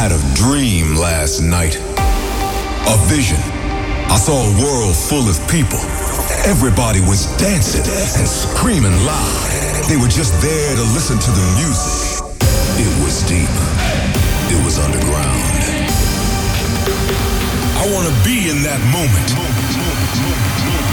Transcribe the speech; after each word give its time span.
had 0.00 0.12
a 0.16 0.34
dream 0.34 0.96
last 0.96 1.42
night. 1.42 1.76
A 1.76 2.96
vision. 3.04 3.36
I 4.08 4.16
saw 4.16 4.32
a 4.32 4.52
world 4.56 4.96
full 4.96 5.28
of 5.28 5.36
people. 5.44 5.76
Everybody 6.48 7.04
was 7.04 7.28
dancing 7.36 7.84
and 8.16 8.24
screaming 8.24 8.96
loud. 9.04 9.44
They 9.92 10.00
were 10.00 10.08
just 10.08 10.32
there 10.40 10.72
to 10.72 10.84
listen 10.96 11.20
to 11.20 11.30
the 11.36 11.46
music. 11.60 12.16
It 12.80 12.88
was 13.04 13.20
deep. 13.28 13.52
It 14.48 14.56
was 14.64 14.80
underground. 14.80 15.44
I 17.76 17.84
want 17.92 18.08
to 18.08 18.16
be 18.24 18.48
in 18.48 18.64
that 18.64 18.80
moment. 18.96 19.28
Are 19.36 20.89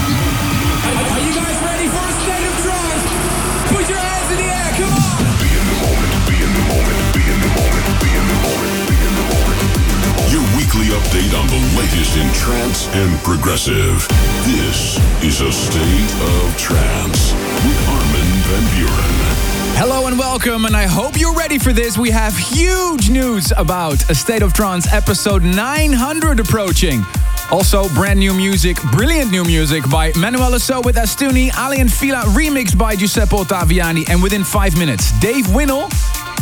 weekly 10.68 10.94
update 10.94 11.38
on 11.38 11.46
the 11.46 11.78
latest 11.78 12.16
in 12.18 12.30
trance 12.34 12.88
and 12.88 13.18
progressive. 13.24 14.06
This 14.44 14.98
is 15.22 15.40
a 15.40 15.50
state 15.50 16.12
of 16.20 16.58
trance 16.58 17.32
with 17.64 17.88
Armin 17.88 18.28
van 18.44 18.62
Buuren. 18.74 19.78
Hello 19.78 20.08
and 20.08 20.18
welcome, 20.18 20.66
and 20.66 20.76
I 20.76 20.86
hope 20.86 21.18
you're 21.18 21.34
ready 21.34 21.58
for 21.58 21.72
this. 21.72 21.96
We 21.96 22.10
have 22.10 22.36
huge 22.36 23.08
news 23.08 23.50
about 23.56 24.10
A 24.10 24.14
State 24.14 24.42
of 24.42 24.52
Trance 24.52 24.92
episode 24.92 25.42
900 25.42 26.40
approaching. 26.40 27.02
Also, 27.50 27.88
brand 27.90 28.18
new 28.18 28.34
music, 28.34 28.76
brilliant 28.92 29.30
new 29.30 29.44
music 29.44 29.88
by 29.88 30.12
Manuel 30.18 30.58
So 30.58 30.82
with 30.82 30.96
Astuni, 30.96 31.50
Aly 31.56 31.80
and 31.80 31.90
Fila 31.90 32.24
remixed 32.34 32.76
by 32.76 32.94
Giuseppe 32.94 33.36
Ottaviani, 33.36 34.10
and 34.10 34.22
within 34.22 34.44
five 34.44 34.76
minutes, 34.76 35.18
Dave 35.20 35.54
Winnel 35.54 35.88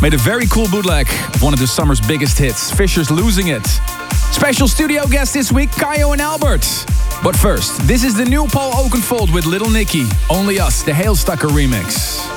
made 0.02 0.14
a 0.14 0.18
very 0.18 0.46
cool 0.46 0.68
bootleg 0.68 1.08
of 1.34 1.42
one 1.42 1.52
of 1.52 1.60
the 1.60 1.66
summer's 1.66 2.00
biggest 2.00 2.38
hits, 2.38 2.72
Fisher's 2.72 3.10
Losing 3.10 3.48
It. 3.48 3.66
Special 4.32 4.68
studio 4.68 5.06
guest 5.06 5.34
this 5.34 5.50
week, 5.50 5.70
Kayo 5.70 6.12
and 6.12 6.20
Albert. 6.20 6.66
But 7.22 7.34
first, 7.34 7.80
this 7.86 8.04
is 8.04 8.14
the 8.14 8.24
new 8.24 8.46
Paul 8.46 8.72
Oakenfold 8.72 9.32
with 9.32 9.46
Little 9.46 9.70
Nicky, 9.70 10.04
Only 10.28 10.60
Us, 10.60 10.82
the 10.82 10.92
Hailstucker 10.92 11.48
remix. 11.48 12.35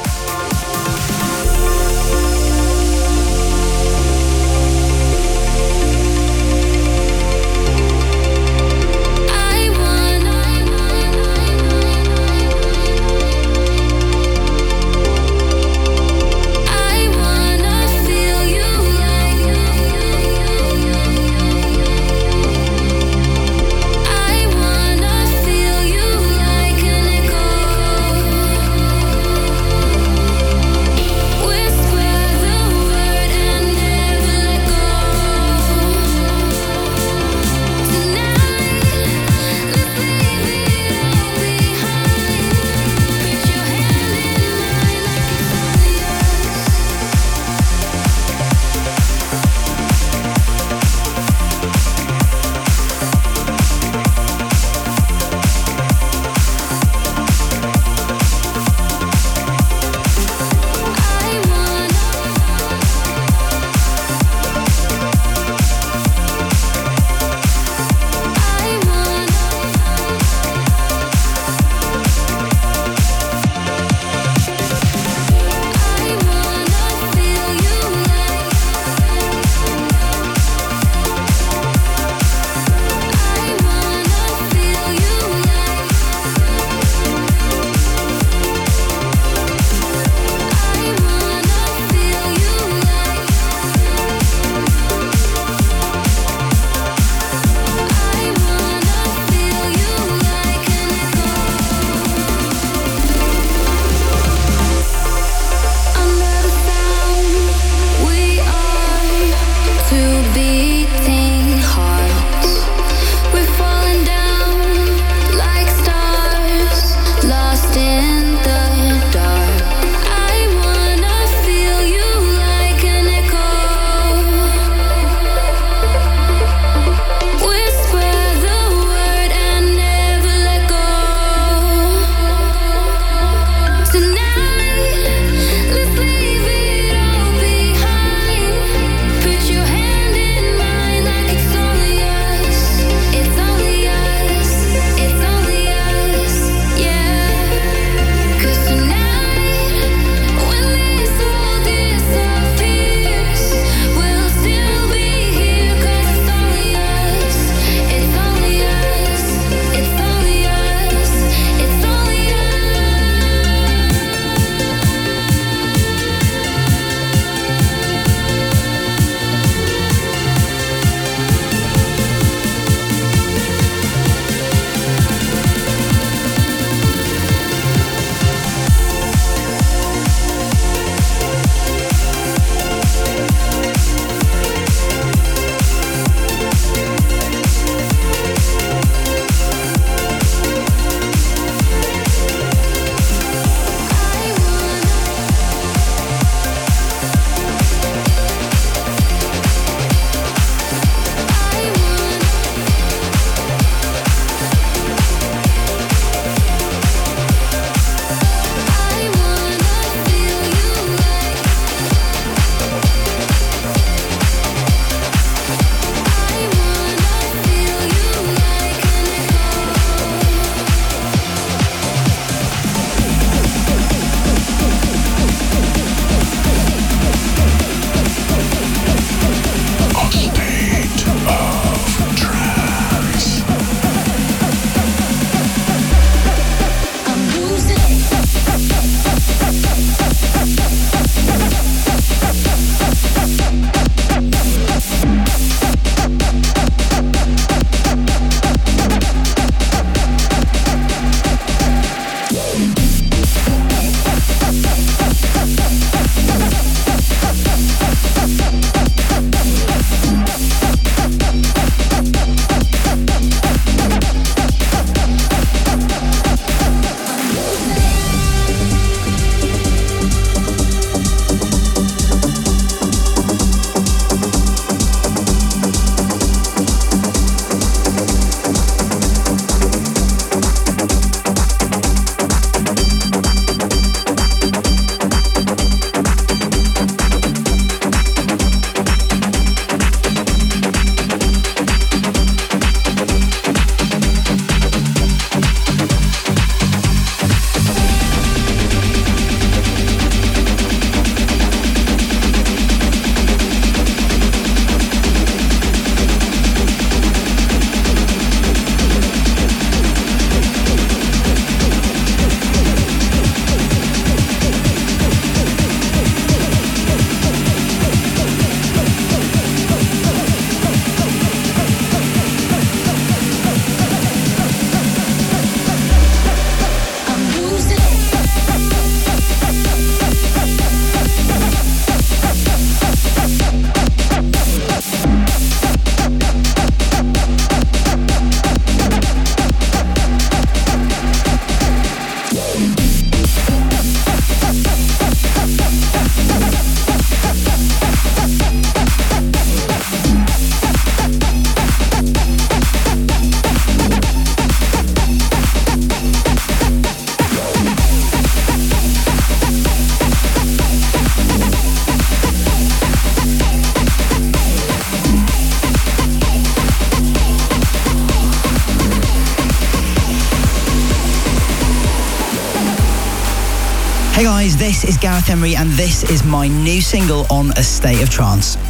Emery, 375.29 375.55
and 375.55 375.69
this 375.71 376.09
is 376.09 376.23
my 376.23 376.47
new 376.47 376.81
single 376.81 377.25
on 377.29 377.51
A 377.51 377.63
State 377.63 378.01
of 378.01 378.09
Trance. 378.09 378.68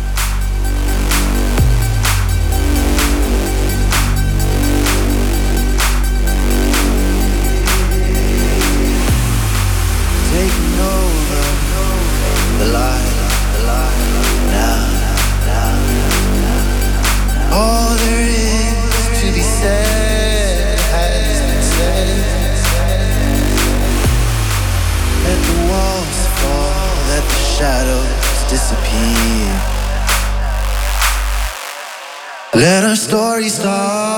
party 33.39 33.47
start. 33.49 34.09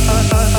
uh, 0.00 0.12
uh, 0.12 0.36
uh. 0.36 0.52
uh. 0.54 0.57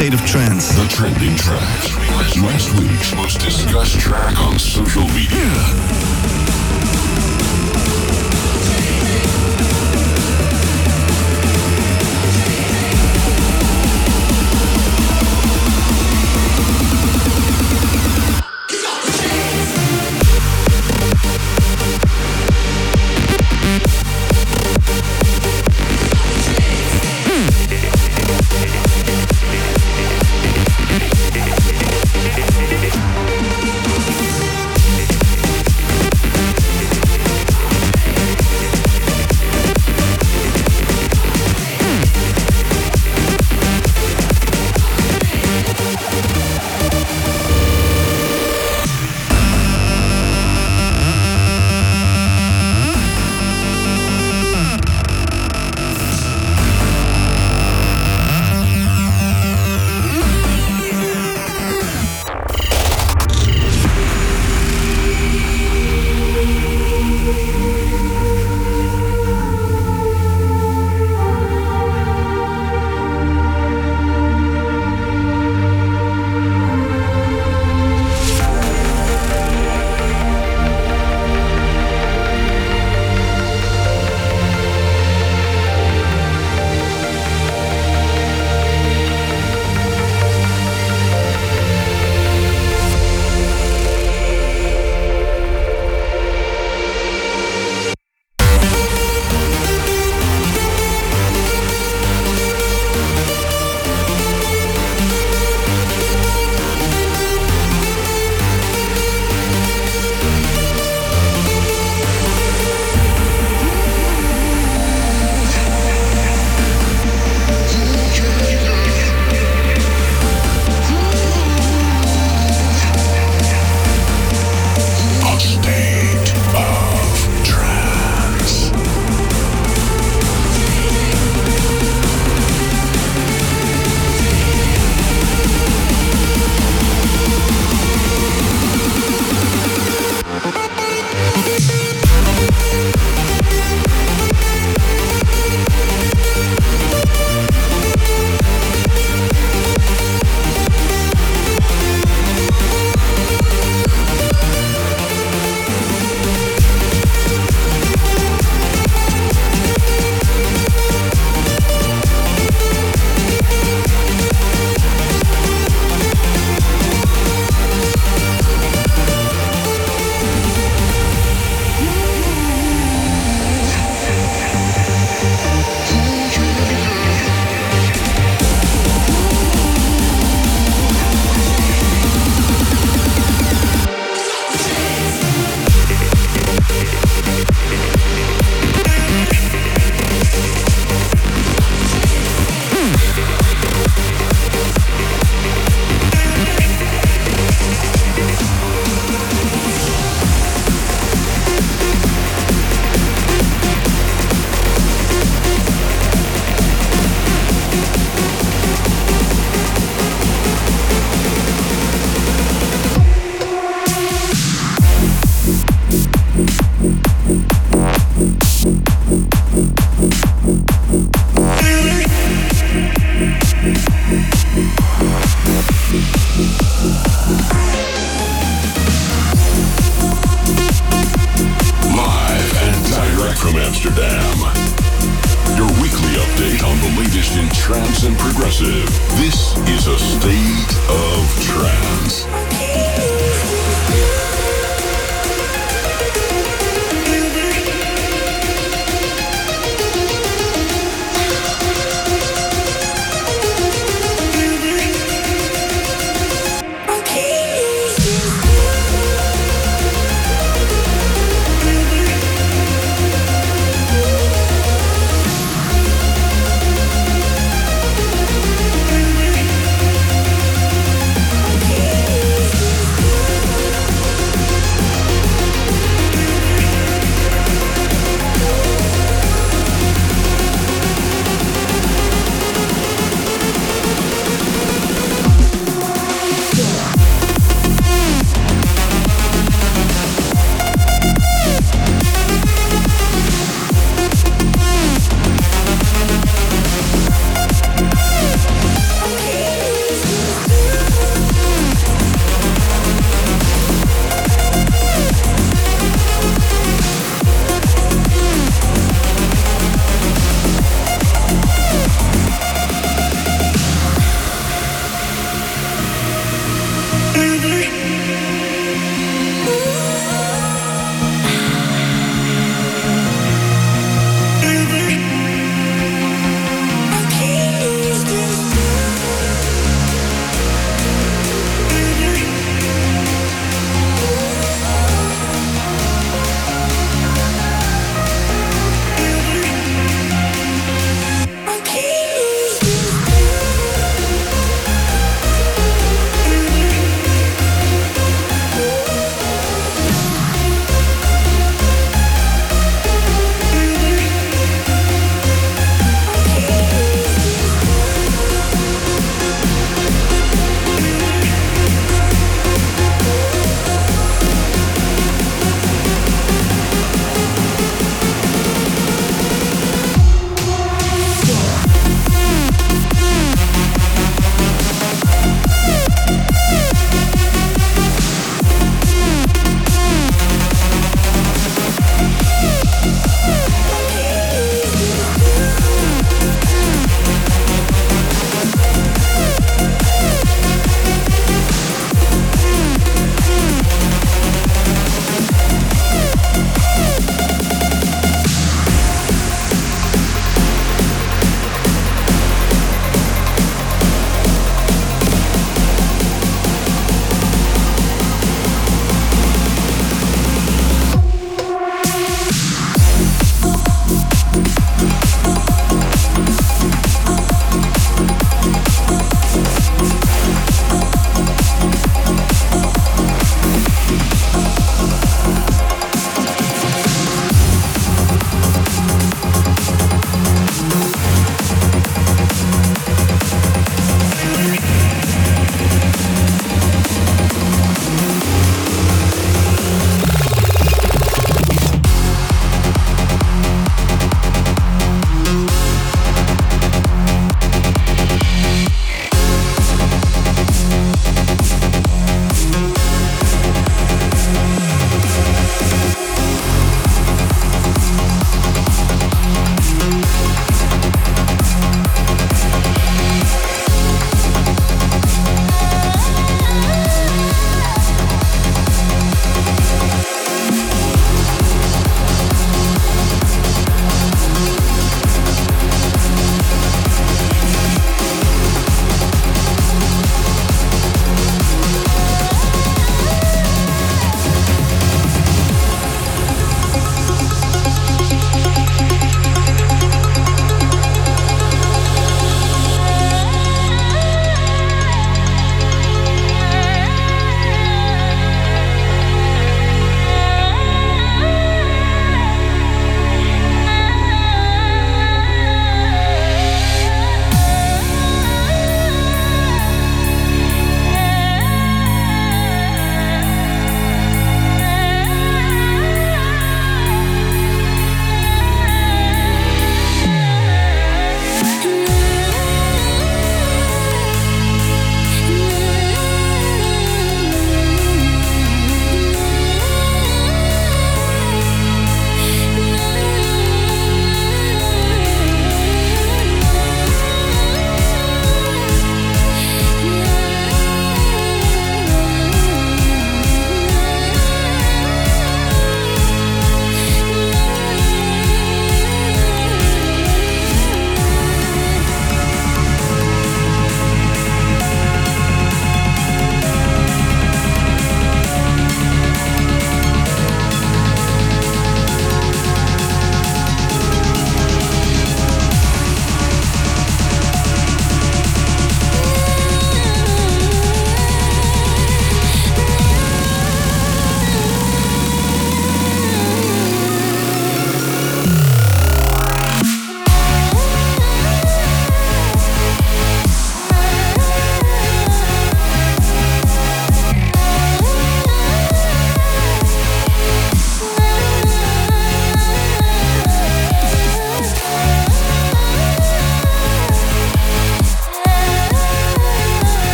State 0.00 0.14
of 0.14 0.24
trance. 0.24 0.39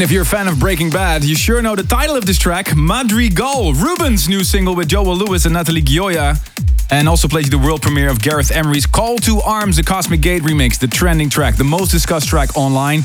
And 0.00 0.06
if 0.06 0.12
you're 0.12 0.22
a 0.22 0.24
fan 0.24 0.48
of 0.48 0.58
Breaking 0.58 0.88
Bad, 0.88 1.24
you 1.24 1.34
sure 1.34 1.60
know 1.60 1.76
the 1.76 1.82
title 1.82 2.16
of 2.16 2.24
this 2.24 2.38
track, 2.38 2.74
Madrigal, 2.74 3.74
Ruben's 3.74 4.30
new 4.30 4.42
single 4.44 4.74
with 4.74 4.88
Joel 4.88 5.14
Lewis 5.14 5.44
and 5.44 5.52
Natalie 5.52 5.82
Gioia. 5.82 6.38
And 6.90 7.06
also 7.06 7.28
played 7.28 7.44
you 7.44 7.50
the 7.50 7.58
world 7.58 7.82
premiere 7.82 8.08
of 8.08 8.22
Gareth 8.22 8.50
Emery's 8.50 8.86
Call 8.86 9.18
to 9.18 9.42
Arms, 9.42 9.76
the 9.76 9.82
Cosmic 9.82 10.22
Gate 10.22 10.40
remix, 10.40 10.78
the 10.78 10.86
trending 10.86 11.28
track, 11.28 11.56
the 11.56 11.64
most 11.64 11.90
discussed 11.90 12.28
track 12.28 12.56
online. 12.56 13.00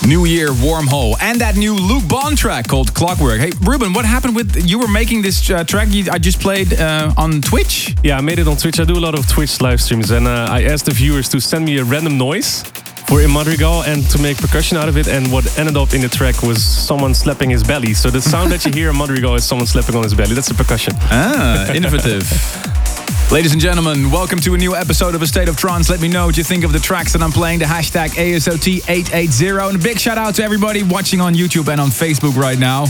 NWYR 0.00 0.48
Wormhole, 0.62 1.14
and 1.20 1.42
that 1.42 1.56
new 1.58 1.74
Luke 1.74 2.08
Bond 2.08 2.38
track 2.38 2.68
called 2.68 2.94
Clockwork. 2.94 3.40
Hey, 3.40 3.50
Ruben, 3.60 3.92
what 3.92 4.06
happened 4.06 4.34
with 4.34 4.66
you 4.66 4.78
were 4.78 4.88
making 4.88 5.20
this 5.20 5.50
uh, 5.50 5.62
track 5.64 5.88
you, 5.90 6.10
I 6.10 6.16
just 6.16 6.40
played 6.40 6.72
uh, 6.72 7.12
on 7.18 7.42
Twitch? 7.42 7.94
Yeah, 8.02 8.16
I 8.16 8.22
made 8.22 8.38
it 8.38 8.48
on 8.48 8.56
Twitch. 8.56 8.80
I 8.80 8.84
do 8.84 8.96
a 8.96 8.98
lot 8.98 9.18
of 9.18 9.28
Twitch 9.28 9.60
live 9.60 9.82
streams, 9.82 10.10
and 10.10 10.26
uh, 10.26 10.46
I 10.48 10.62
asked 10.62 10.86
the 10.86 10.92
viewers 10.92 11.28
to 11.28 11.40
send 11.40 11.66
me 11.66 11.76
a 11.76 11.84
random 11.84 12.16
noise 12.16 12.64
for 13.08 13.22
in 13.22 13.32
Madrigal 13.32 13.84
and 13.84 14.08
to 14.10 14.20
make 14.20 14.36
percussion 14.36 14.76
out 14.76 14.86
of 14.88 14.98
it. 14.98 15.08
And 15.08 15.32
what 15.32 15.58
ended 15.58 15.78
up 15.78 15.94
in 15.94 16.02
the 16.02 16.08
track 16.08 16.42
was 16.42 16.62
someone 16.62 17.14
slapping 17.14 17.48
his 17.48 17.64
belly. 17.64 17.94
So 17.94 18.10
the 18.10 18.20
sound 18.20 18.52
that 18.52 18.66
you 18.66 18.72
hear 18.72 18.90
in 18.90 18.98
Madrigal 18.98 19.34
is 19.34 19.44
someone 19.44 19.66
slapping 19.66 19.96
on 19.96 20.02
his 20.02 20.12
belly. 20.12 20.34
That's 20.34 20.48
the 20.48 20.54
percussion. 20.54 20.92
Ah, 21.04 21.72
innovative. 21.72 22.28
Ladies 23.32 23.52
and 23.52 23.60
gentlemen, 23.60 24.10
welcome 24.10 24.40
to 24.40 24.54
a 24.54 24.58
new 24.58 24.74
episode 24.76 25.14
of 25.14 25.22
A 25.22 25.26
State 25.26 25.48
of 25.48 25.56
Trance. 25.56 25.88
Let 25.88 26.00
me 26.00 26.08
know 26.08 26.26
what 26.26 26.36
you 26.36 26.44
think 26.44 26.64
of 26.64 26.72
the 26.72 26.78
tracks 26.78 27.14
that 27.14 27.22
I'm 27.22 27.32
playing, 27.32 27.60
the 27.60 27.64
hashtag 27.64 28.10
ASOT880. 28.10 29.68
And 29.68 29.76
a 29.76 29.82
big 29.82 29.98
shout 29.98 30.18
out 30.18 30.34
to 30.34 30.42
everybody 30.42 30.82
watching 30.82 31.20
on 31.20 31.34
YouTube 31.34 31.68
and 31.68 31.80
on 31.80 31.88
Facebook 31.88 32.36
right 32.36 32.58
now. 32.58 32.84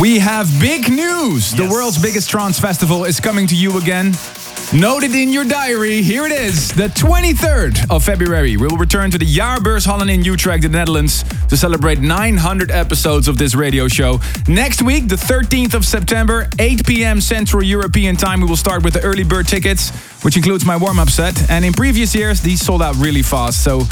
We 0.00 0.18
have 0.18 0.48
big 0.60 0.90
news. 0.90 1.52
The 1.52 1.68
world's 1.68 2.02
biggest 2.02 2.28
trance 2.30 2.58
festival 2.58 3.04
is 3.04 3.20
coming 3.20 3.46
to 3.46 3.56
you 3.56 3.78
again. 3.78 4.12
Noted 4.72 5.14
in 5.14 5.28
your 5.28 5.44
diary, 5.44 6.02
here 6.02 6.26
it 6.26 6.32
is, 6.32 6.70
the 6.72 6.88
23rd 6.88 7.90
of 7.90 8.02
February. 8.02 8.56
We 8.56 8.66
will 8.66 8.76
return 8.76 9.10
to 9.12 9.18
the 9.18 9.24
Jaarbeurs 9.24 9.86
Holland 9.86 10.10
in 10.10 10.24
Utrecht, 10.24 10.62
the 10.62 10.68
Netherlands, 10.68 11.22
to 11.48 11.56
celebrate 11.56 12.00
900 12.00 12.72
episodes 12.72 13.28
of 13.28 13.38
this 13.38 13.54
radio 13.54 13.86
show. 13.86 14.20
Next 14.48 14.82
week, 14.82 15.06
the 15.06 15.16
13th 15.16 15.74
of 15.74 15.84
September, 15.84 16.48
8 16.58 16.84
p.m. 16.86 17.20
Central 17.20 17.62
European 17.62 18.16
time, 18.16 18.40
we 18.40 18.48
will 18.48 18.56
start 18.56 18.82
with 18.82 18.94
the 18.94 19.02
early 19.02 19.22
bird 19.22 19.46
tickets, 19.46 19.90
which 20.24 20.36
includes 20.36 20.64
my 20.64 20.76
warm 20.76 20.98
up 20.98 21.10
set. 21.10 21.50
And 21.50 21.64
in 21.64 21.72
previous 21.72 22.12
years, 22.14 22.40
these 22.40 22.60
sold 22.60 22.82
out 22.82 22.96
really 22.96 23.22
fast, 23.22 23.62
so 23.62 23.82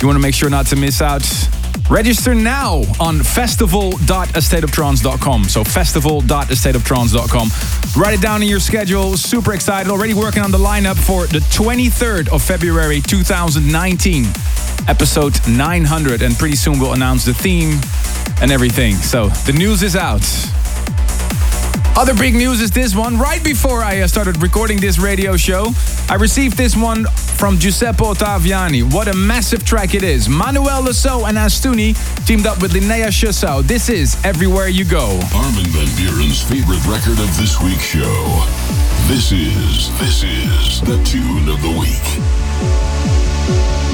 you 0.00 0.06
want 0.06 0.16
to 0.16 0.22
make 0.22 0.34
sure 0.34 0.48
not 0.48 0.66
to 0.66 0.76
miss 0.76 1.02
out. 1.02 1.59
Register 1.90 2.34
now 2.34 2.82
on 3.00 3.22
festival.astateoftrance.com. 3.22 5.44
So 5.44 5.64
festival.astateoftrance.com. 5.64 8.00
Write 8.00 8.14
it 8.14 8.22
down 8.22 8.42
in 8.42 8.48
your 8.48 8.60
schedule. 8.60 9.16
Super 9.16 9.54
excited. 9.54 9.90
Already 9.90 10.14
working 10.14 10.42
on 10.42 10.52
the 10.52 10.58
lineup 10.58 10.96
for 10.96 11.26
the 11.26 11.40
23rd 11.40 12.28
of 12.28 12.42
February 12.42 13.00
2019. 13.00 14.26
Episode 14.88 15.36
900. 15.48 16.22
And 16.22 16.36
pretty 16.36 16.56
soon 16.56 16.78
we'll 16.78 16.92
announce 16.92 17.24
the 17.24 17.34
theme 17.34 17.80
and 18.40 18.52
everything. 18.52 18.94
So 18.94 19.28
the 19.28 19.52
news 19.52 19.82
is 19.82 19.96
out. 19.96 20.22
Other 22.00 22.14
big 22.14 22.34
news 22.34 22.62
is 22.62 22.70
this 22.70 22.96
one. 22.96 23.18
Right 23.18 23.44
before 23.44 23.82
I 23.82 24.00
uh, 24.00 24.06
started 24.06 24.40
recording 24.40 24.80
this 24.80 24.98
radio 24.98 25.36
show, 25.36 25.74
I 26.08 26.14
received 26.14 26.56
this 26.56 26.74
one 26.74 27.04
from 27.36 27.58
Giuseppe 27.58 28.02
Ottaviani. 28.02 28.90
What 28.90 29.06
a 29.06 29.12
massive 29.12 29.66
track 29.66 29.94
it 29.94 30.02
is. 30.02 30.26
Manuel 30.26 30.80
Le 30.80 30.94
Saux 30.94 31.28
and 31.28 31.36
Astuni 31.36 31.94
teamed 32.26 32.46
up 32.46 32.62
with 32.62 32.72
Linnea 32.72 33.08
Schossow. 33.08 33.62
This 33.62 33.90
is 33.90 34.16
Everywhere 34.24 34.68
You 34.68 34.86
Go. 34.86 35.20
Armin 35.34 35.66
van 35.76 35.88
Buuren's 35.88 36.42
favorite 36.42 36.82
record 36.86 37.20
of 37.20 37.36
this 37.36 37.60
week's 37.60 37.84
show. 37.84 38.46
This 39.06 39.30
is, 39.30 39.90
this 40.00 40.22
is 40.22 40.80
the 40.80 40.96
tune 41.04 41.50
of 41.50 41.60
the 41.60 41.78
week. 41.78 43.89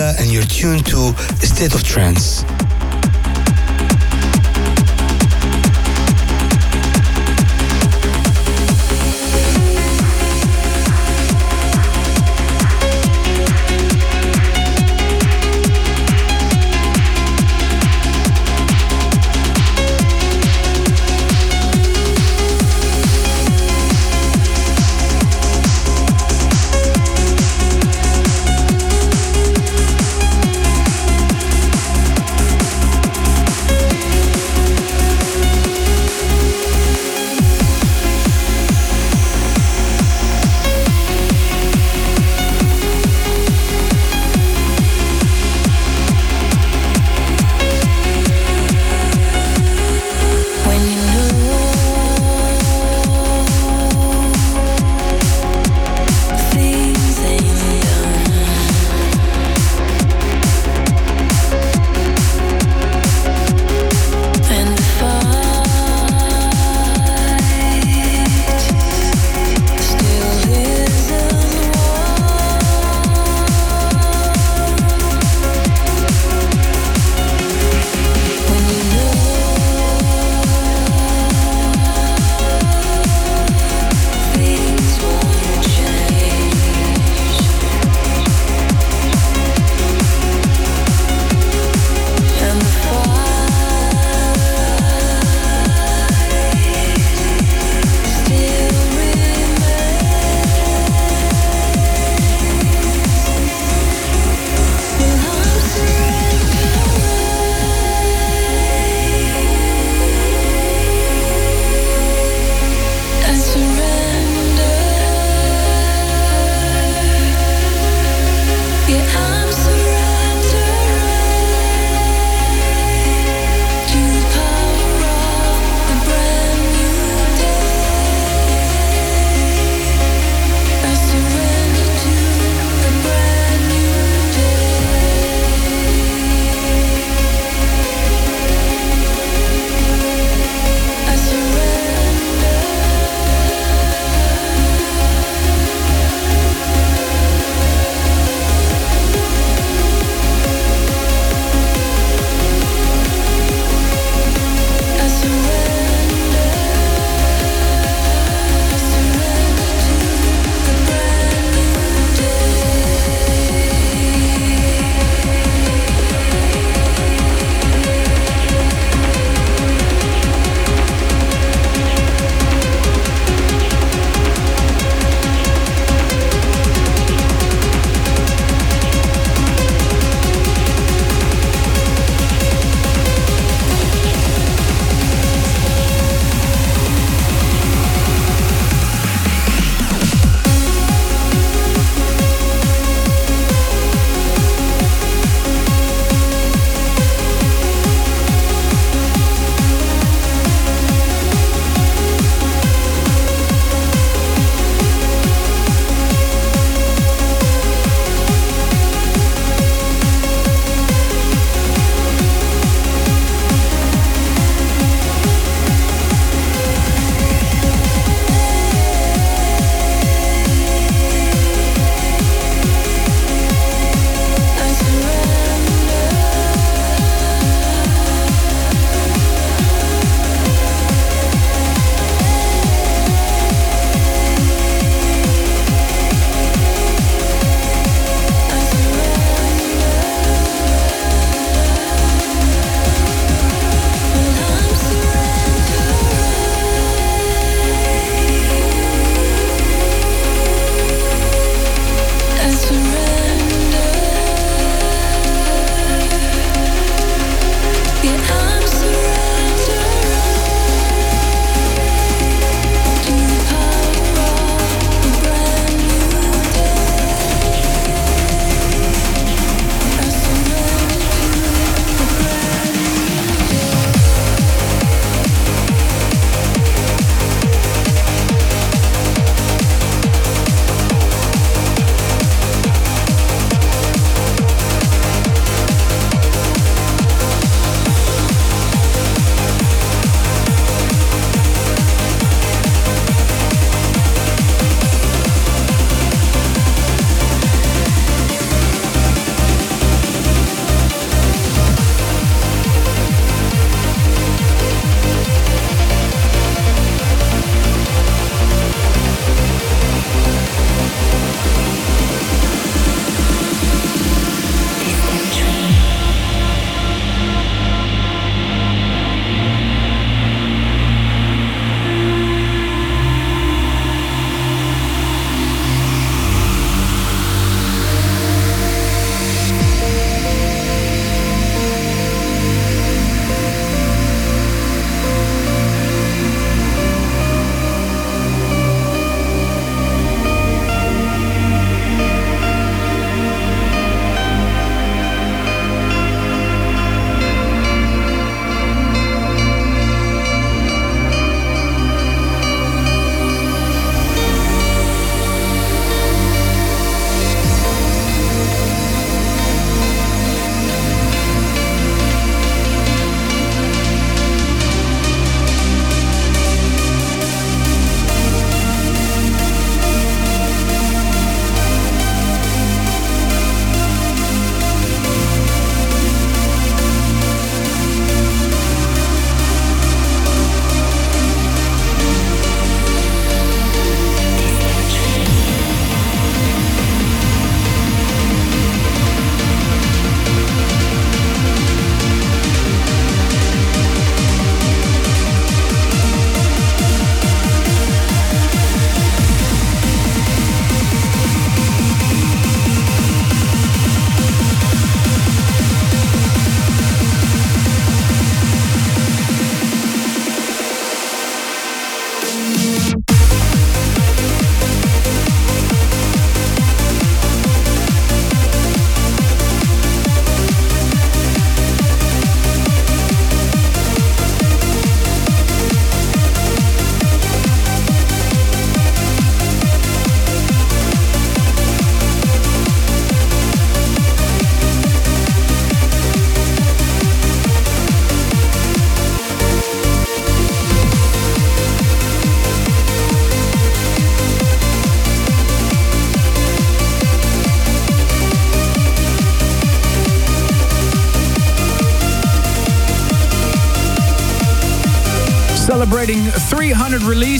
And 0.00 0.32
you're 0.32 0.42
tuned 0.44 0.86
to 0.86 1.12
State 1.46 1.74
of 1.74 1.82
Trance. 1.82 2.44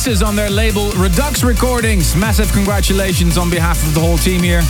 Releases 0.05 0.25
on 0.25 0.35
their 0.35 0.51
label 0.51 0.91
Redux 0.93 1.45
Recordings. 1.45 2.17
Massive 2.17 2.53
congratulations 2.53 3.39
on 3.39 3.49
behalf 3.49 3.81
of 3.87 3.95
the 3.95 4.01
whole 4.01 4.19
team 4.19 4.43
here. 4.43 4.61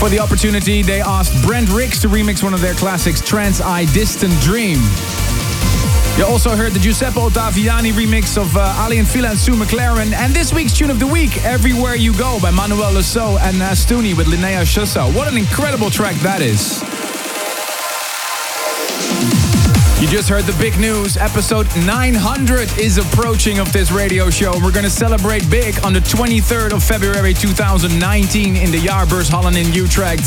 For 0.00 0.08
the 0.08 0.18
opportunity, 0.18 0.82
they 0.82 1.00
asked 1.00 1.40
Brent 1.46 1.70
Rix 1.70 2.00
to 2.00 2.08
remix 2.08 2.42
one 2.42 2.52
of 2.52 2.60
their 2.60 2.74
classics, 2.74 3.20
Trans 3.20 3.60
Eye 3.60 3.84
Distant 3.92 4.32
Dream. 4.40 4.78
You 6.18 6.26
also 6.26 6.56
heard 6.56 6.72
the 6.72 6.80
Giuseppe 6.80 7.20
Ottaviani 7.20 7.92
remix 7.92 8.36
of 8.36 8.56
uh, 8.56 8.84
Aly 8.84 8.98
and 8.98 9.08
Fila 9.08 9.28
and 9.28 9.38
Sue 9.38 9.52
McLaren. 9.52 10.12
And 10.14 10.34
this 10.34 10.52
week's 10.52 10.76
tune 10.76 10.90
of 10.90 10.98
the 10.98 11.06
week, 11.06 11.44
Everywhere 11.44 11.94
You 11.94 12.12
Go 12.18 12.40
by 12.42 12.50
Manuel 12.50 12.92
Le 12.92 13.04
Saux 13.04 13.40
and 13.40 13.54
Nastuni 13.54 14.16
with 14.16 14.26
Linnea 14.26 14.62
Schossow. 14.62 15.14
What 15.14 15.28
an 15.28 15.38
incredible 15.38 15.90
track 15.90 16.16
that 16.22 16.40
is. 16.40 16.82
Just 20.10 20.28
heard 20.28 20.42
the 20.42 20.58
big 20.58 20.76
news. 20.80 21.16
Episode 21.16 21.68
900 21.86 22.76
is 22.78 22.98
approaching 22.98 23.60
of 23.60 23.72
this 23.72 23.92
radio 23.92 24.28
show. 24.28 24.58
We're 24.60 24.72
going 24.72 24.82
to 24.82 24.90
celebrate 24.90 25.48
big 25.48 25.78
on 25.84 25.92
the 25.92 26.00
23rd 26.00 26.72
of 26.72 26.82
February 26.82 27.32
2019 27.32 28.56
in 28.56 28.72
the 28.72 28.78
Jaarbeurs 28.78 29.30
Holland 29.30 29.56
in 29.56 29.72
Utrecht. 29.72 30.24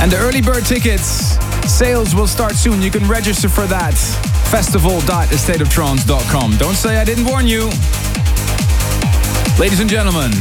And 0.00 0.10
the 0.10 0.18
early 0.18 0.42
bird 0.42 0.66
tickets 0.66 1.38
sales 1.70 2.16
will 2.16 2.26
start 2.26 2.56
soon. 2.56 2.82
You 2.82 2.90
can 2.90 3.06
register 3.06 3.48
for 3.48 3.68
that 3.68 3.94
festival.astateoftrance.com. 4.50 6.56
Don't 6.56 6.74
say 6.74 6.96
I 6.96 7.04
didn't 7.04 7.26
warn 7.26 7.46
you. 7.46 7.70
Ladies 9.60 9.78
and 9.78 9.88
gentlemen, 9.88 10.32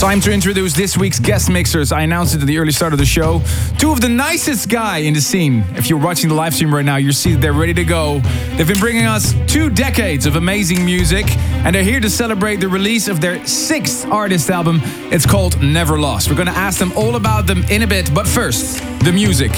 time 0.00 0.18
to 0.18 0.32
introduce 0.32 0.72
this 0.72 0.96
week's 0.96 1.18
guest 1.18 1.50
mixers. 1.50 1.92
I 1.92 2.00
announced 2.00 2.34
it 2.34 2.40
at 2.40 2.46
the 2.46 2.56
early 2.56 2.72
start 2.72 2.94
of 2.94 2.98
the 2.98 3.04
show. 3.04 3.42
Two 3.76 3.92
of 3.92 4.00
the 4.00 4.08
nicest 4.08 4.70
guy 4.70 4.98
in 4.98 5.12
the 5.12 5.20
scene. 5.20 5.62
If 5.74 5.90
you're 5.90 5.98
watching 5.98 6.30
the 6.30 6.34
live 6.34 6.54
stream 6.54 6.74
right 6.74 6.86
now, 6.86 6.96
you 6.96 7.12
see 7.12 7.34
they're 7.34 7.52
ready 7.52 7.74
to 7.74 7.84
go. 7.84 8.20
They've 8.56 8.66
been 8.66 8.78
bringing 8.78 9.04
us 9.04 9.34
two 9.46 9.68
decades 9.68 10.24
of 10.24 10.36
amazing 10.36 10.86
music, 10.86 11.26
and 11.66 11.74
they're 11.74 11.82
here 11.82 12.00
to 12.00 12.08
celebrate 12.08 12.60
the 12.60 12.68
release 12.68 13.08
of 13.08 13.20
their 13.20 13.44
sixth 13.46 14.06
artist 14.06 14.48
album. 14.48 14.80
It's 15.12 15.26
called 15.26 15.60
Never 15.60 15.98
Lost. 16.00 16.30
We're 16.30 16.36
gonna 16.36 16.52
ask 16.52 16.78
them 16.78 16.92
all 16.96 17.16
about 17.16 17.46
them 17.46 17.62
in 17.64 17.82
a 17.82 17.86
bit, 17.86 18.14
but 18.14 18.26
first, 18.26 18.78
the 19.04 19.12
music. 19.12 19.52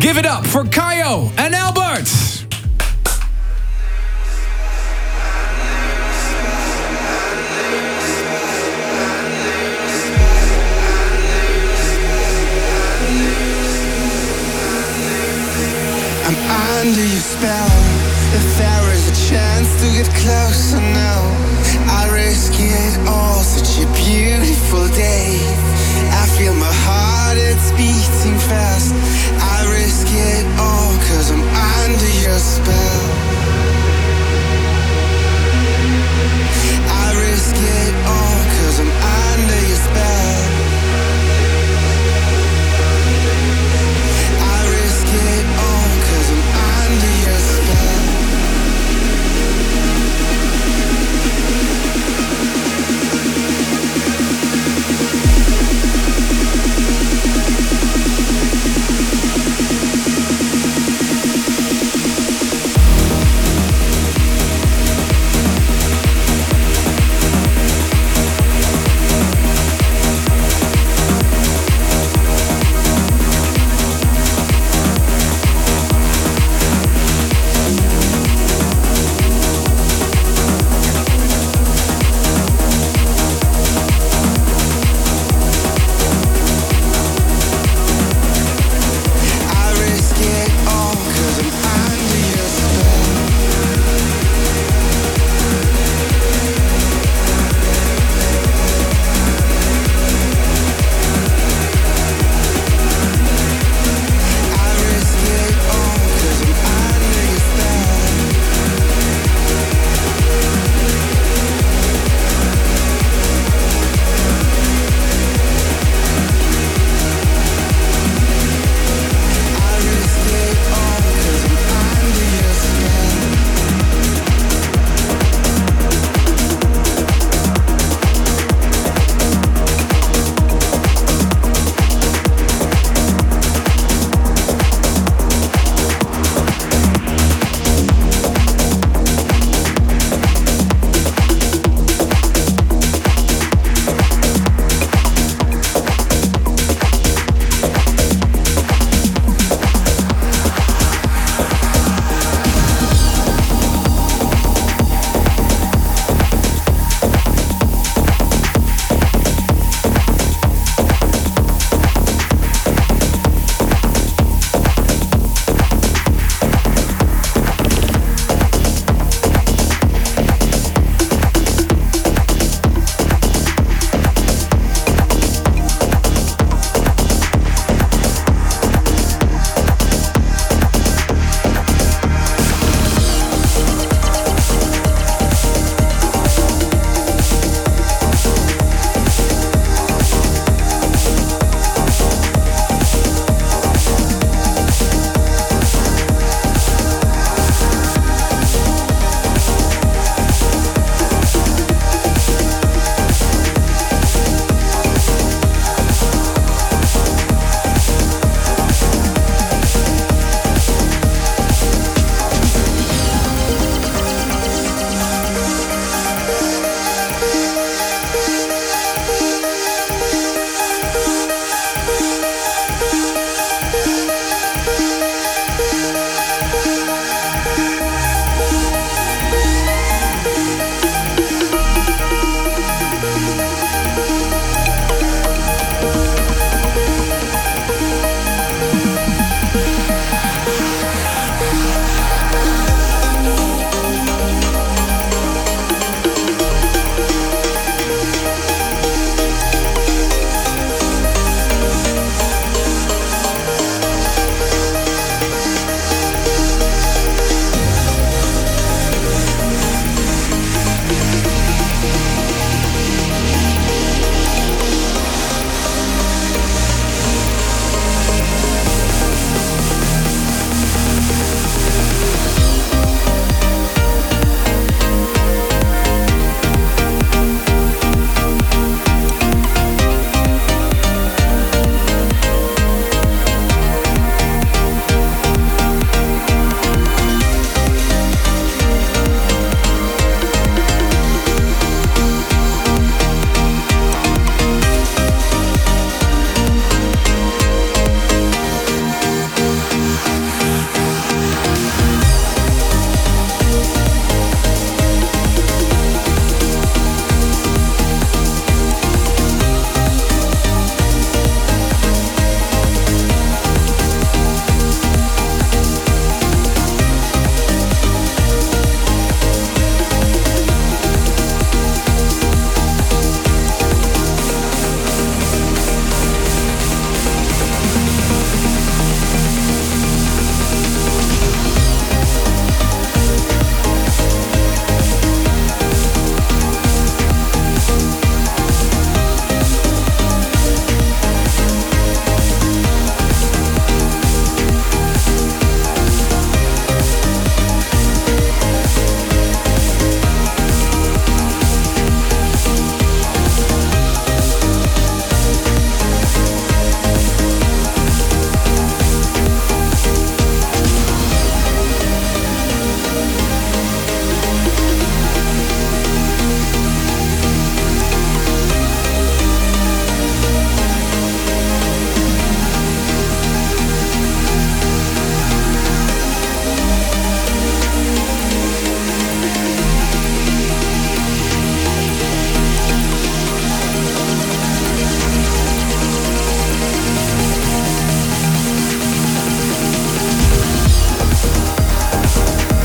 Give 0.00 0.16
it 0.16 0.24
up 0.24 0.46
for 0.46 0.64
Kyau 0.64 1.30
and 1.36 1.54
Albert! 1.54 2.31
I'm 16.32 16.86
under 16.88 17.04
your 17.04 17.20
spell. 17.20 17.76
If 18.32 18.56
there 18.56 18.86
is 18.96 19.04
a 19.12 19.16
chance 19.28 19.68
to 19.82 19.86
get 19.92 20.08
closer 20.24 20.80
now, 20.80 21.20
I 21.92 22.08
risk 22.08 22.54
it 22.56 23.06
all. 23.06 23.42
Such 23.42 23.84
a 23.84 23.86
beautiful 23.92 24.88
day. 24.96 25.36
I 26.08 26.24
feel 26.38 26.54
my 26.54 26.72
heart, 26.88 27.36
it's 27.36 27.70
beating 27.72 28.38
fast. 28.48 28.94
I 29.54 29.68
risk 29.76 30.08
it 30.08 30.46
all, 30.58 30.96
cause 31.08 31.30
I'm 31.30 31.44
under 31.84 32.12
your 32.24 32.38
spell. 32.38 33.02
I 36.88 37.06
risk 37.28 37.56
it 37.56 37.94
all, 38.08 38.40
cause 38.56 38.80
I'm 38.80 38.92
under 39.28 39.60
your 39.68 39.80
spell. 39.84 40.21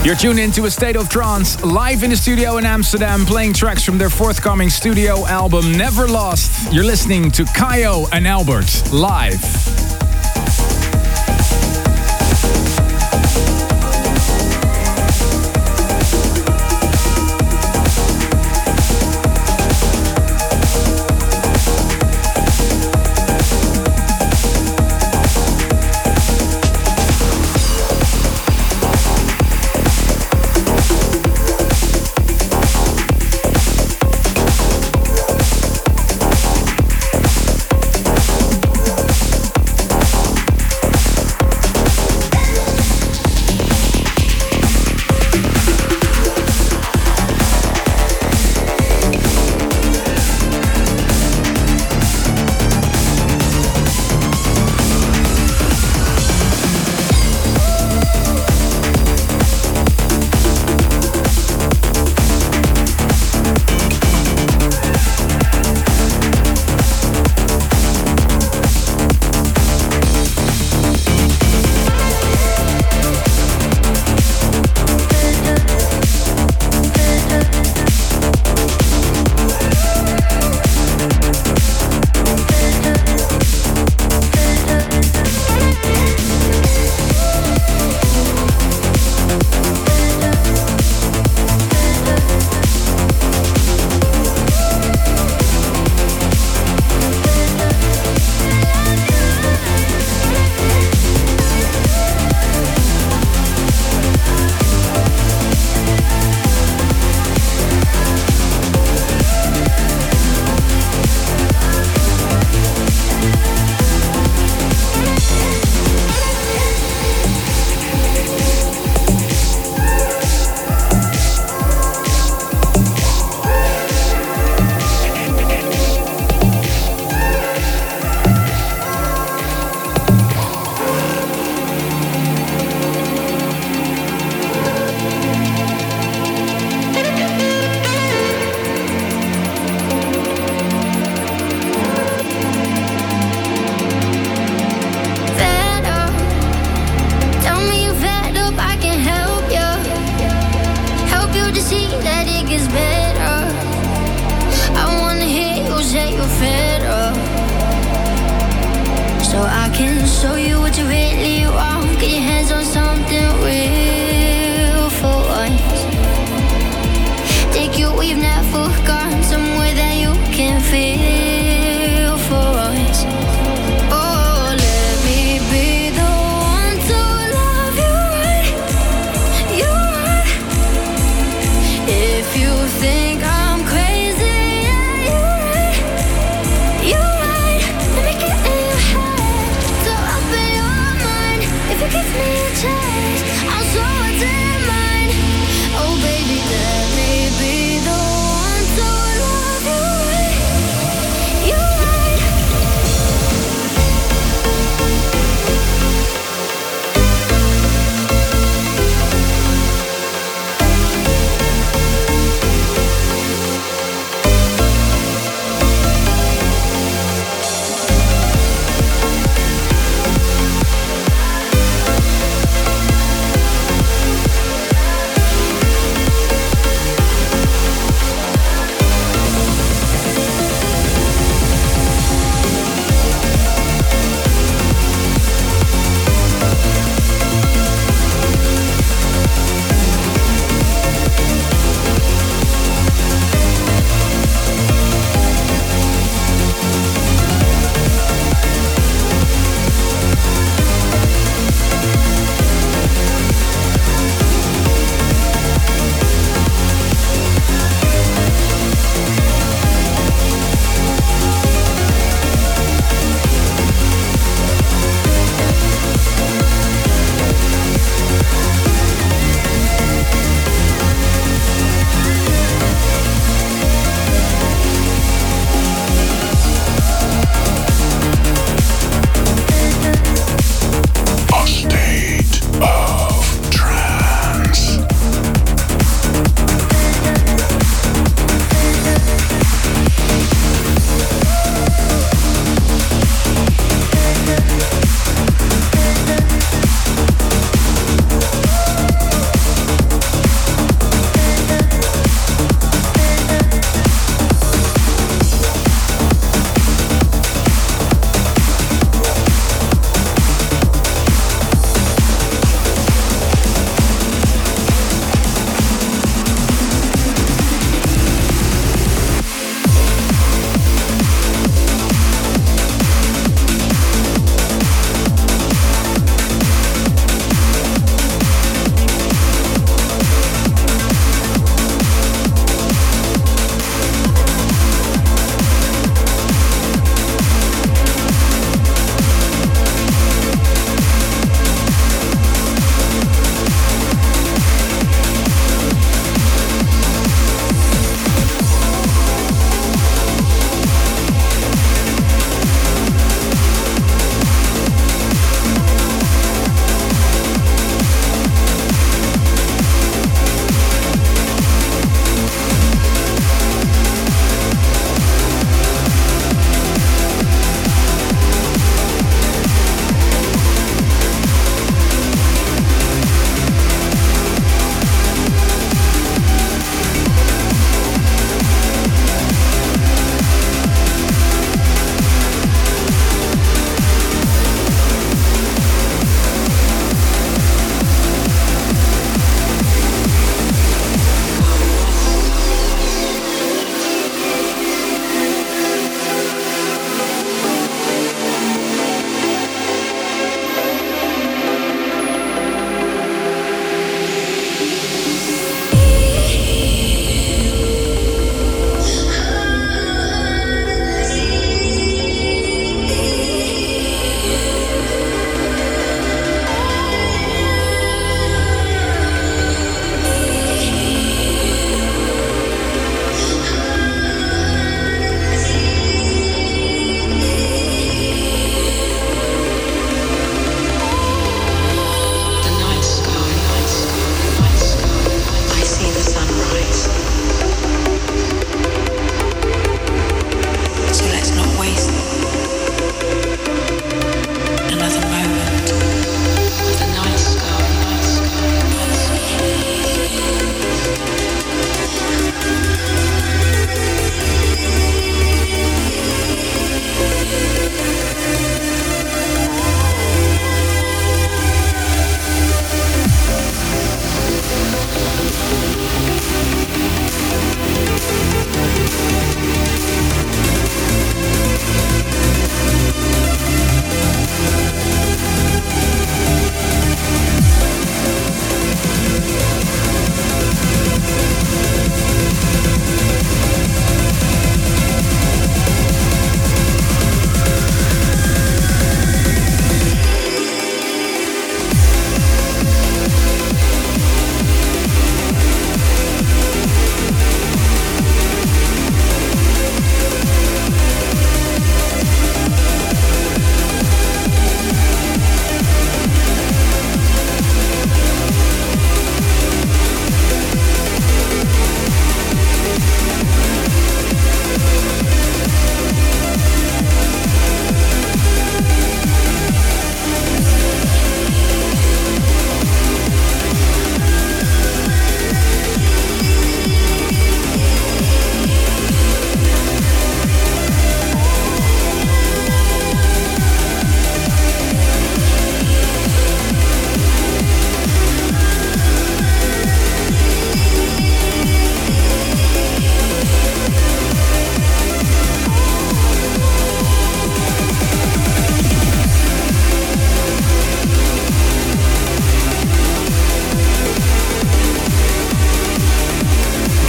You're 0.08 0.16
tuned 0.16 0.40
into 0.40 0.64
a 0.64 0.72
state 0.72 0.96
of 0.96 1.10
trance, 1.10 1.62
live 1.66 2.02
in 2.02 2.12
the 2.12 2.16
studio 2.16 2.56
in 2.56 2.66
Amsterdam, 2.66 3.26
playing 3.26 3.52
tracks 3.52 3.84
from 3.84 3.98
their 3.98 4.10
forthcoming 4.10 4.70
studio 4.70 5.26
album 5.26 5.74
Never 5.74 6.08
Lost. 6.08 6.72
You're 6.74 6.86
listening 6.86 7.30
to 7.32 7.44
Kyau 7.44 8.08
and 8.14 8.26
Albert 8.26 8.94
live. 8.94 9.57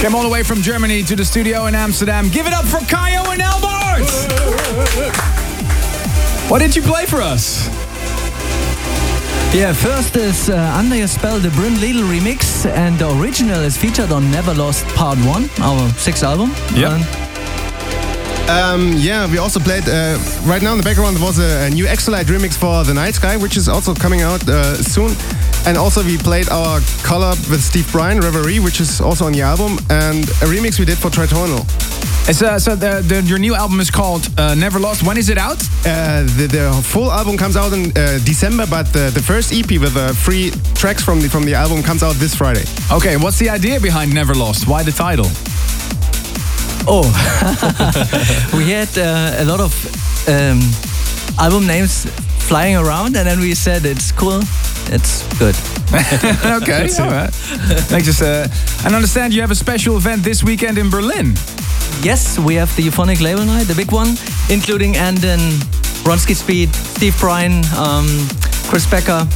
Came 0.09 0.15
all 0.15 0.23
the 0.23 0.29
way 0.29 0.41
from 0.41 0.63
Germany 0.63 1.03
to 1.03 1.15
the 1.15 1.23
studio 1.23 1.67
in 1.67 1.75
Amsterdam. 1.75 2.29
Give 2.29 2.47
it 2.47 2.53
up 2.53 2.65
for 2.65 2.79
Kyau 2.79 3.31
and 3.31 3.43
Albert! 3.43 4.09
What 6.49 6.57
did 6.57 6.75
you 6.75 6.81
play 6.81 7.05
for 7.05 7.21
us? 7.21 7.67
Yeah, 9.53 9.71
first 9.71 10.15
is 10.15 10.49
uh, 10.49 10.73
Under 10.75 10.95
Your 10.95 11.05
Spell, 11.05 11.37
the 11.37 11.51
Bryn 11.51 11.75
Lidl 11.75 12.01
remix, 12.09 12.65
and 12.65 12.97
the 12.97 13.07
original 13.21 13.59
is 13.59 13.77
featured 13.77 14.11
on 14.11 14.31
Never 14.31 14.51
Lost 14.55 14.83
Part 14.95 15.19
1, 15.19 15.49
our 15.61 15.89
sixth 15.89 16.23
album. 16.23 16.49
Yep. 16.73 16.91
And 16.91 17.05
Um, 18.49 18.93
yeah, 18.97 19.29
we 19.29 19.37
also 19.37 19.59
played. 19.59 19.87
Uh, 19.87 20.17
right 20.43 20.63
now 20.63 20.71
in 20.71 20.79
the 20.79 20.83
background 20.83 21.17
there 21.17 21.23
was 21.23 21.37
a, 21.37 21.67
a 21.67 21.69
new 21.69 21.85
Exolite 21.85 22.25
remix 22.25 22.57
for 22.57 22.83
The 22.83 22.95
Night 22.95 23.13
Sky, 23.13 23.37
which 23.37 23.55
is 23.57 23.69
also 23.69 23.93
coming 23.93 24.23
out 24.23 24.41
uh, 24.49 24.73
soon. 24.81 25.11
And 25.65 25.77
also 25.77 26.03
we 26.03 26.17
played 26.17 26.49
our 26.49 26.79
collab 27.03 27.37
with 27.49 27.61
Steve 27.61 27.91
Brian, 27.91 28.19
Reverie, 28.19 28.59
which 28.59 28.79
is 28.79 29.01
also 29.01 29.25
on 29.25 29.33
the 29.33 29.41
album, 29.41 29.77
and 29.89 30.23
a 30.41 30.47
remix 30.47 30.79
we 30.79 30.85
did 30.85 30.97
for 30.97 31.09
Tritonal. 31.09 31.65
It's, 32.29 32.41
uh, 32.41 32.59
so 32.59 32.75
the, 32.75 33.01
the, 33.01 33.21
your 33.23 33.39
new 33.39 33.55
album 33.55 33.79
is 33.79 33.89
called 33.89 34.29
uh, 34.37 34.53
Never 34.55 34.79
Lost. 34.79 35.03
When 35.03 35.17
is 35.17 35.29
it 35.29 35.37
out? 35.37 35.61
Uh, 35.85 36.23
the, 36.37 36.47
the 36.51 36.81
full 36.83 37.11
album 37.11 37.37
comes 37.37 37.55
out 37.57 37.73
in 37.73 37.91
uh, 37.97 38.19
December, 38.23 38.65
but 38.67 38.83
the, 38.93 39.09
the 39.13 39.21
first 39.21 39.51
EP 39.51 39.69
with 39.79 39.95
uh, 39.97 40.13
three 40.13 40.51
tracks 40.75 41.03
from 41.03 41.21
the 41.21 41.29
from 41.29 41.43
the 41.43 41.55
album 41.55 41.81
comes 41.81 42.03
out 42.03 42.15
this 42.15 42.35
Friday. 42.35 42.65
Okay, 42.91 43.17
what's 43.17 43.39
the 43.39 43.49
idea 43.49 43.79
behind 43.79 44.13
Never 44.13 44.35
Lost? 44.35 44.67
Why 44.67 44.83
the 44.83 44.91
title? 44.91 45.25
oh, 46.89 47.05
we 48.57 48.69
had 48.69 48.89
uh, 48.97 49.43
a 49.43 49.45
lot 49.45 49.59
of 49.59 49.73
um, 50.27 50.59
album 51.37 51.67
names 51.67 52.05
flying 52.47 52.75
around, 52.75 53.15
and 53.15 53.27
then 53.27 53.39
we 53.39 53.53
said 53.53 53.85
it's 53.85 54.11
cool, 54.11 54.41
it's 54.91 55.23
good. 55.37 55.55
okay, 56.61 56.89
all 56.99 57.09
right. 57.09 57.31
Makes 57.91 58.09
us. 58.09 58.21
Uh, 58.21 58.47
and 58.85 58.95
understand 58.95 59.33
you 59.33 59.41
have 59.41 59.51
a 59.51 59.55
special 59.55 59.97
event 59.97 60.23
this 60.23 60.43
weekend 60.43 60.77
in 60.77 60.89
Berlin. 60.89 61.33
Yes, 62.01 62.37
we 62.39 62.55
have 62.55 62.73
the 62.75 62.83
Euphonic 62.83 63.19
Label 63.21 63.45
Night, 63.45 63.67
the 63.67 63.75
big 63.75 63.91
one, 63.91 64.15
including 64.49 64.95
Anden, 64.95 65.39
Ronski 66.03 66.35
Speed, 66.35 66.73
Steve 66.73 67.15
Brian, 67.19 67.63
um, 67.77 68.07
Chris 68.69 68.85
Becker. 68.89 69.27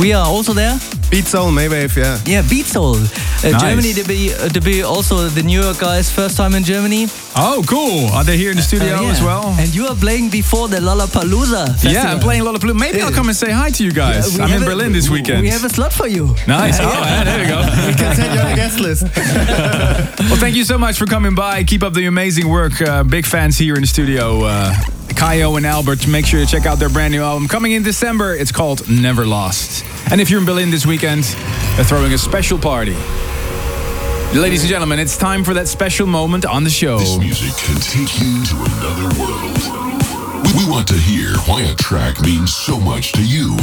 We 0.00 0.12
are 0.14 0.26
also 0.26 0.52
there. 0.54 0.78
Beat 1.10 1.26
Soul, 1.26 1.50
Maywave, 1.50 1.94
yeah. 1.96 2.18
Yeah, 2.24 2.42
Beat 2.48 2.64
Soul. 2.64 2.96
Uh, 2.96 3.50
Nice. 3.50 3.60
Germany 3.60 3.92
to 3.92 4.04
be 4.04 4.32
uh, 4.32 4.48
to 4.48 4.60
be 4.60 4.82
also 4.82 5.28
the 5.28 5.42
New 5.42 5.60
York 5.60 5.78
guys 5.78 6.10
first 6.10 6.36
time 6.36 6.54
in 6.54 6.64
Germany. 6.64 7.08
Oh, 7.34 7.64
cool. 7.66 8.08
Are 8.12 8.24
they 8.24 8.36
here 8.36 8.50
in 8.50 8.56
the 8.56 8.62
studio 8.62 8.96
Uh, 8.96 9.00
yeah. 9.02 9.10
as 9.10 9.22
well? 9.22 9.54
And 9.58 9.74
you 9.74 9.86
are 9.86 9.94
playing 9.96 10.28
before 10.28 10.68
the 10.68 10.76
Lollapalooza. 10.78 11.66
Festival. 11.68 11.92
Yeah, 11.92 12.12
I'm 12.12 12.20
playing 12.20 12.42
Lollapalooza. 12.42 12.78
Maybe 12.78 13.00
I'll 13.00 13.10
come 13.10 13.28
and 13.28 13.36
say 13.36 13.50
hi 13.50 13.70
to 13.70 13.82
you 13.84 13.90
guys. 13.90 14.36
Yeah, 14.36 14.44
I'm 14.44 14.52
in 14.52 14.62
a- 14.62 14.66
Berlin 14.66 14.92
this 14.92 15.08
weekend. 15.08 15.40
We 15.40 15.48
have 15.48 15.64
a 15.64 15.70
slot 15.70 15.92
for 15.94 16.06
you. 16.06 16.34
Nice. 16.46 16.78
Oh, 16.78 16.82
yeah, 16.84 17.24
there 17.24 17.40
you 17.42 17.48
go. 17.48 17.60
We 17.88 17.94
can 17.94 18.14
send 18.14 18.34
you 18.34 18.40
on 18.40 18.50
the 18.50 18.56
guest 18.56 18.78
list. 18.80 19.02
Well, 20.30 20.40
thank 20.40 20.56
you 20.56 20.64
so 20.64 20.78
much 20.78 20.98
for 20.98 21.06
coming 21.06 21.34
by. 21.34 21.64
Keep 21.64 21.82
up 21.82 21.94
the 21.94 22.06
amazing 22.06 22.48
work. 22.48 22.80
Uh, 22.80 23.02
big 23.02 23.26
fans 23.26 23.56
here 23.58 23.74
in 23.74 23.80
the 23.82 23.86
studio. 23.86 24.42
Uh, 24.44 24.72
Kyau 25.14 25.56
and 25.56 25.66
Albert. 25.66 26.06
Make 26.06 26.26
sure 26.26 26.40
to 26.40 26.46
check 26.46 26.64
out 26.66 26.78
their 26.78 26.88
brand 26.88 27.12
new 27.12 27.22
album 27.22 27.48
coming 27.48 27.72
in 27.72 27.82
December. 27.82 28.34
It's 28.34 28.52
called 28.52 28.88
Never 28.88 29.26
Lost. 29.26 29.84
And 30.10 30.20
if 30.20 30.30
you're 30.30 30.40
in 30.40 30.46
Berlin 30.46 30.70
this 30.70 30.86
weekend, 30.86 31.24
they're 31.76 31.84
throwing 31.84 32.12
a 32.12 32.18
special 32.18 32.58
party. 32.58 32.96
Ladies 34.34 34.62
and 34.62 34.70
gentlemen, 34.70 34.98
it's 34.98 35.18
time 35.18 35.44
for 35.44 35.52
that 35.52 35.68
special 35.68 36.06
moment 36.06 36.46
on 36.46 36.64
the 36.64 36.70
show. 36.70 36.98
This 36.98 37.18
music 37.18 37.52
can 37.54 37.78
take 37.82 38.18
you 38.18 38.42
to 38.46 38.56
another 38.56 39.20
world. 39.20 39.52
We, 40.56 40.70
want 40.70 40.88
to 40.88 40.94
hear 40.94 41.36
why 41.46 41.62
a 41.62 41.74
track 41.74 42.18
means 42.22 42.54
so 42.54 42.80
much 42.80 43.12
to 43.12 43.22
you. 43.22 43.54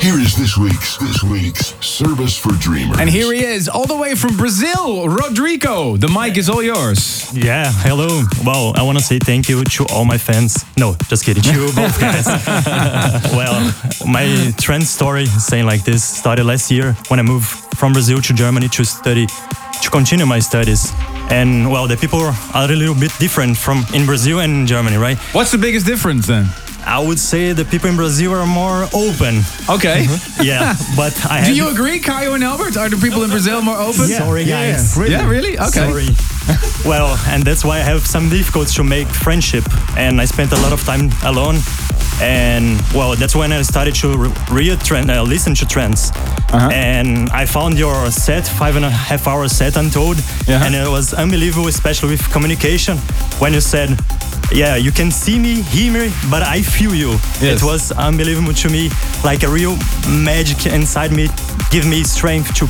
Here 0.00 0.18
is 0.18 0.34
this 0.34 0.56
week's 0.56 0.96
this 0.96 1.22
week's 1.22 1.74
service 1.84 2.34
for 2.34 2.52
dreamers. 2.52 2.98
And 2.98 3.10
here 3.10 3.30
he 3.34 3.44
is, 3.44 3.68
all 3.68 3.84
the 3.84 3.96
way 3.96 4.14
from 4.14 4.34
Brazil, 4.34 5.10
Rodrigo. 5.10 5.98
The 5.98 6.08
mic 6.08 6.38
is 6.38 6.48
all 6.48 6.62
yours. 6.62 7.30
Yeah, 7.34 7.70
hello. 7.70 8.24
Well, 8.42 8.72
I 8.76 8.82
want 8.82 8.96
to 8.96 9.04
say 9.04 9.18
thank 9.18 9.50
you 9.50 9.62
to 9.62 9.86
all 9.92 10.06
my 10.06 10.16
fans. 10.16 10.64
No, 10.78 10.96
just 11.08 11.26
kidding. 11.26 11.42
To 11.42 11.52
you 11.52 11.66
both 11.76 12.00
guys. 12.00 12.24
well, 13.36 13.60
my 14.06 14.54
trend 14.58 14.84
story 14.84 15.26
saying 15.26 15.66
like 15.66 15.84
this 15.84 16.02
started 16.02 16.44
last 16.46 16.70
year 16.70 16.94
when 17.08 17.20
I 17.20 17.22
moved 17.22 17.48
from 17.76 17.92
Brazil 17.92 18.22
to 18.22 18.32
Germany 18.32 18.68
to 18.68 18.84
study, 18.84 19.26
to 19.26 19.90
continue 19.90 20.24
my 20.24 20.38
studies. 20.38 20.92
And 21.28 21.70
well, 21.70 21.86
the 21.86 21.98
people 21.98 22.20
are 22.20 22.34
a 22.54 22.66
little 22.66 22.94
bit 22.94 23.12
different 23.18 23.54
from 23.54 23.84
in 23.92 24.06
Brazil 24.06 24.40
and 24.40 24.62
in 24.62 24.66
Germany, 24.66 24.96
right? 24.96 25.18
What's 25.34 25.50
the 25.52 25.58
biggest 25.58 25.84
difference 25.84 26.26
then? 26.26 26.46
I 26.86 26.98
would 26.98 27.18
say 27.18 27.52
the 27.52 27.64
people 27.64 27.88
in 27.88 27.96
Brazil 27.96 28.32
are 28.34 28.46
more 28.46 28.88
open. 28.94 29.42
Okay. 29.68 30.06
Yeah, 30.40 30.74
but 30.96 31.12
I 31.30 31.44
Do 31.44 31.54
you 31.54 31.68
agree, 31.68 32.00
Kyau 32.00 32.34
and 32.34 32.42
Albert? 32.42 32.76
Are 32.78 32.88
the 32.88 32.96
people 32.96 33.22
in 33.24 33.30
Brazil 33.30 33.60
more 33.60 33.76
open? 33.76 34.06
Sorry, 34.08 34.46
guys. 34.46 34.96
Yeah, 34.96 35.28
really? 35.28 35.58
Okay. 35.58 35.84
Sorry. 35.84 36.08
well, 36.88 37.18
and 37.28 37.42
that's 37.44 37.62
why 37.62 37.76
I 37.76 37.80
have 37.82 38.06
some 38.06 38.30
difficulties 38.30 38.74
to 38.76 38.82
make 38.84 39.06
friendship, 39.08 39.64
and 39.98 40.18
I 40.18 40.24
spent 40.24 40.52
a 40.52 40.56
lot 40.62 40.72
of 40.72 40.82
time 40.84 41.10
alone. 41.24 41.56
And 42.22 42.80
well, 42.94 43.14
that's 43.16 43.34
when 43.36 43.52
I 43.52 43.60
started 43.62 43.94
to 43.96 44.08
re- 44.16 44.32
read 44.50 44.80
trend, 44.80 45.10
uh, 45.10 45.22
listen 45.22 45.54
to 45.56 45.66
trends. 45.66 46.10
And 46.52 47.28
I 47.30 47.44
found 47.46 47.78
your 47.78 48.10
set, 48.10 48.46
five 48.46 48.76
and 48.76 48.84
a 48.84 48.90
half 48.90 49.26
hour 49.26 49.46
set, 49.48 49.76
Untold, 49.76 50.16
Yeah. 50.46 50.64
and 50.64 50.74
it 50.74 50.88
was 50.88 51.12
unbelievable, 51.14 51.68
especially 51.68 52.10
with 52.10 52.22
communication. 52.32 52.96
When 53.38 53.52
you 53.54 53.60
said, 53.60 53.98
"Yeah, 54.52 54.76
you 54.76 54.90
can 54.92 55.10
see 55.10 55.38
me, 55.38 55.62
hear 55.62 55.92
me, 55.92 56.12
but 56.30 56.42
I 56.42 56.62
feel 56.78 56.94
you," 56.94 57.10
Yes. 57.40 57.62
it 57.62 57.62
was 57.62 57.92
unbelievable 57.92 58.54
to 58.54 58.68
me, 58.68 58.90
like 59.24 59.42
a 59.46 59.48
real 59.48 59.76
magic 60.08 60.66
inside 60.66 61.10
me, 61.12 61.28
give 61.70 61.86
me 61.86 62.04
strength 62.04 62.54
to 62.54 62.66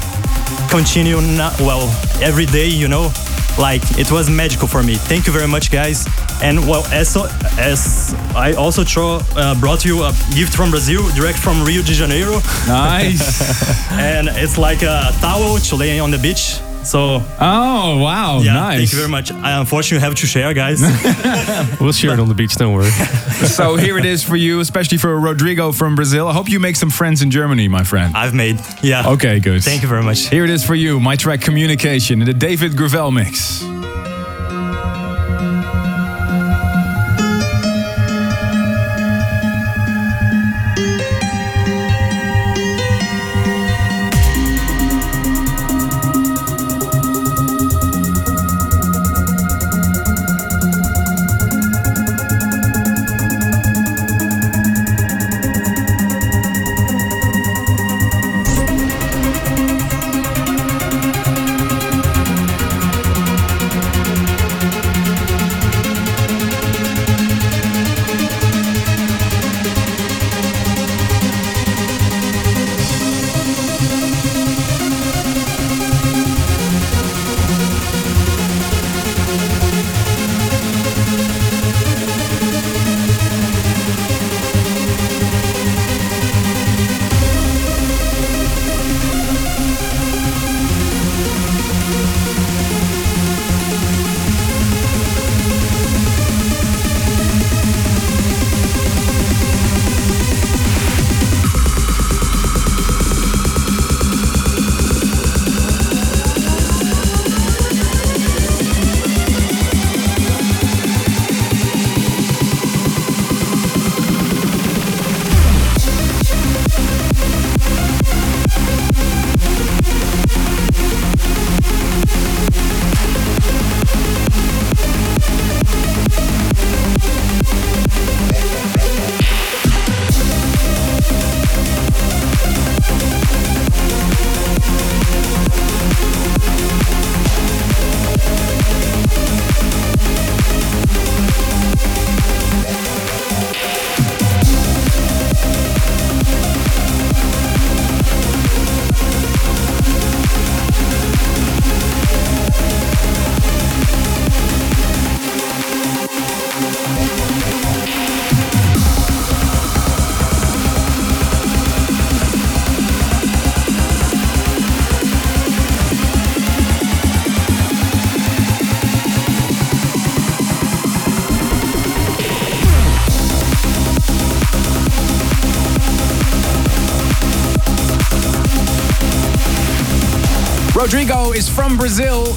continue 0.69 1.21
not 1.37 1.59
well 1.61 1.89
every 2.23 2.47
day 2.47 2.69
you 2.69 2.89
know? 2.89 3.13
Like 3.59 3.83
it 3.99 4.11
was 4.11 4.31
magical 4.31 4.69
for 4.69 4.83
me. 4.83 4.95
Thank 4.95 5.27
you 5.27 5.33
very 5.33 5.49
much 5.49 5.71
guys. 5.71 6.07
And 6.43 6.57
well 6.69 6.85
as 6.93 7.17
as 7.59 8.15
i 8.35 8.53
also 8.55 8.85
tro- 8.85 9.21
uh, 9.37 9.55
brought 9.61 9.85
you 9.85 10.03
a 10.05 10.13
gift 10.35 10.55
from 10.55 10.71
brazil 10.71 11.03
direct 11.15 11.39
from 11.39 11.63
rio 11.67 11.83
de 11.83 11.93
janeiro. 11.93 12.41
Nice. 12.67 13.43
and 13.91 14.29
it's 14.29 14.57
like 14.57 14.83
a 14.83 15.13
towel 15.21 15.59
to 15.59 15.77
lay 15.77 16.01
on 16.01 16.11
the 16.11 16.19
beach 16.19 16.61
so 16.85 17.23
oh, 17.41 17.99
wow. 18.03 18.41
yeah 18.41 18.55
nice. 18.55 18.79
thank 18.79 18.93
you 18.93 18.99
very 18.99 19.09
much 19.11 19.31
i 19.33 19.59
unfortunately 19.59 20.05
have 20.05 20.15
to 20.15 20.27
share 20.27 20.53
guys 20.55 20.81
We'll 21.81 21.93
share 21.93 22.13
it 22.13 22.21
on 22.21 22.29
the 22.29 22.35
beach, 22.35 22.55
don't 22.57 22.73
worry. 22.75 22.91
so 22.91 23.77
here 23.77 23.97
it 23.99 24.05
is 24.05 24.23
for 24.23 24.37
you, 24.37 24.61
especially 24.61 24.99
for 24.99 25.19
Rodrigo 25.19 25.73
from 25.73 25.95
Brazil. 25.95 26.29
I 26.29 26.33
hope 26.33 26.49
you 26.49 26.61
make 26.61 26.77
some 26.77 26.91
friends 26.91 27.23
in 27.23 27.31
Germany, 27.31 27.69
my 27.69 27.85
friend. 27.85 28.15
i've 28.17 28.35
made 28.35 28.59
yeah 28.83 29.09
Okay, 29.09 29.41
good. 29.41 29.63
thank 29.65 29.83
you 29.83 29.89
very 29.89 30.03
much 30.03 30.29
Here 30.29 30.45
it 30.45 30.51
is 30.51 30.65
for 30.65 30.75
you, 30.75 31.01
my 31.01 31.17
track 31.17 31.41
Communication 31.41 32.21
in 32.21 32.27
the 32.27 32.35
David 32.35 32.73
Gravell 32.73 33.13
mix. 33.13 33.63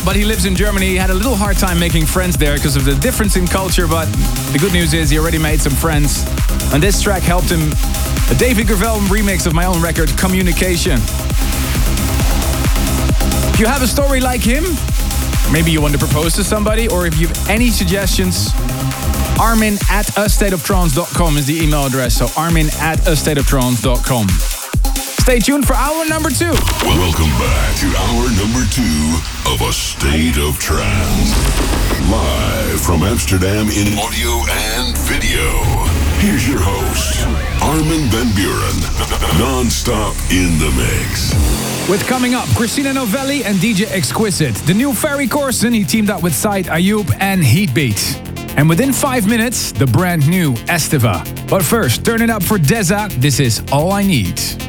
But 0.06 0.16
he 0.18 0.26
lives 0.26 0.46
in 0.46 0.56
Germany. 0.56 0.88
He 0.88 0.96
had 0.96 1.10
a 1.10 1.14
little 1.14 1.36
hard 1.36 1.58
time 1.58 1.80
making 1.80 2.06
friends 2.06 2.36
there 2.36 2.56
because 2.56 2.76
of 2.76 2.84
the 2.84 2.96
difference 2.96 3.38
in 3.38 3.48
culture, 3.48 3.88
but 3.88 4.06
the 4.52 4.58
good 4.60 4.74
news 4.74 4.94
is 4.94 5.10
he 5.10 5.18
already 5.18 5.38
made 5.38 5.62
some 5.62 5.72
friends. 5.72 6.26
And 6.74 6.84
this 6.84 7.02
track 7.02 7.24
helped 7.24 7.50
him 7.50 7.72
a 8.30 8.36
David 8.36 8.68
Gravell 8.68 9.00
remix 9.08 9.48
of 9.48 9.54
my 9.54 9.66
own 9.66 9.82
record, 9.82 10.10
Communication. 10.18 11.00
If 13.54 13.60
you 13.60 13.66
have 13.66 13.82
a 13.82 13.88
story 13.88 14.20
like 14.20 14.42
him, 14.42 14.64
maybe 15.52 15.72
you 15.72 15.80
want 15.80 15.94
to 15.94 16.00
propose 16.00 16.34
to 16.34 16.44
somebody, 16.44 16.88
or 16.88 17.06
if 17.06 17.18
you 17.18 17.28
have 17.28 17.50
any 17.50 17.70
suggestions, 17.70 18.50
armin 19.40 19.76
at 19.90 20.08
astateoftrance.com 20.18 21.38
is 21.38 21.46
the 21.46 21.64
email 21.64 21.86
address. 21.86 22.16
So 22.16 22.28
armin 22.36 22.68
at 22.80 23.00
astateoftrance.com. 23.00 24.53
Stay 25.24 25.40
tuned 25.40 25.66
for 25.66 25.74
hour 25.74 26.06
number 26.10 26.30
two. 26.30 26.52
Welcome 26.84 27.32
back 27.40 27.80
to 27.80 27.88
hour 27.96 28.28
number 28.36 28.68
two 28.70 29.16
of 29.48 29.62
A 29.62 29.72
State 29.72 30.38
of 30.38 30.60
Trance. 30.60 31.32
Live 32.12 32.82
from 32.82 33.04
Amsterdam 33.04 33.70
in 33.70 33.98
audio 33.98 34.44
and 34.76 34.98
video. 35.08 35.48
Here's 36.20 36.46
your 36.46 36.60
host, 36.60 37.26
Armin 37.64 38.10
Van 38.12 38.28
Buuren. 38.36 39.40
Non-stop 39.40 40.14
in 40.30 40.60
the 40.60 40.70
mix. 40.76 41.32
With 41.90 42.06
coming 42.06 42.34
up, 42.34 42.50
Christina 42.58 42.92
Novelli 42.92 43.46
and 43.46 43.56
DJ 43.60 43.90
Exquisite. 43.94 44.56
The 44.68 44.74
new 44.74 44.92
Ferry 44.92 45.28
Corsten, 45.28 45.74
he 45.74 45.86
teamed 45.86 46.10
up 46.10 46.22
with 46.22 46.36
Said 46.36 46.66
Ayub 46.66 47.10
and 47.22 47.42
Heatbeat. 47.42 48.20
And 48.58 48.68
within 48.68 48.92
five 48.92 49.26
minutes, 49.26 49.72
the 49.72 49.88
brand 49.88 50.28
new 50.28 50.52
Esteva. 50.68 51.24
But 51.50 51.64
first, 51.64 52.04
turn 52.04 52.22
it 52.22 52.30
up 52.30 52.44
for 52.44 52.58
Deza. 52.58 53.10
This 53.22 53.40
is 53.40 53.64
All 53.72 53.94
I 53.94 54.04
Need. 54.04 54.63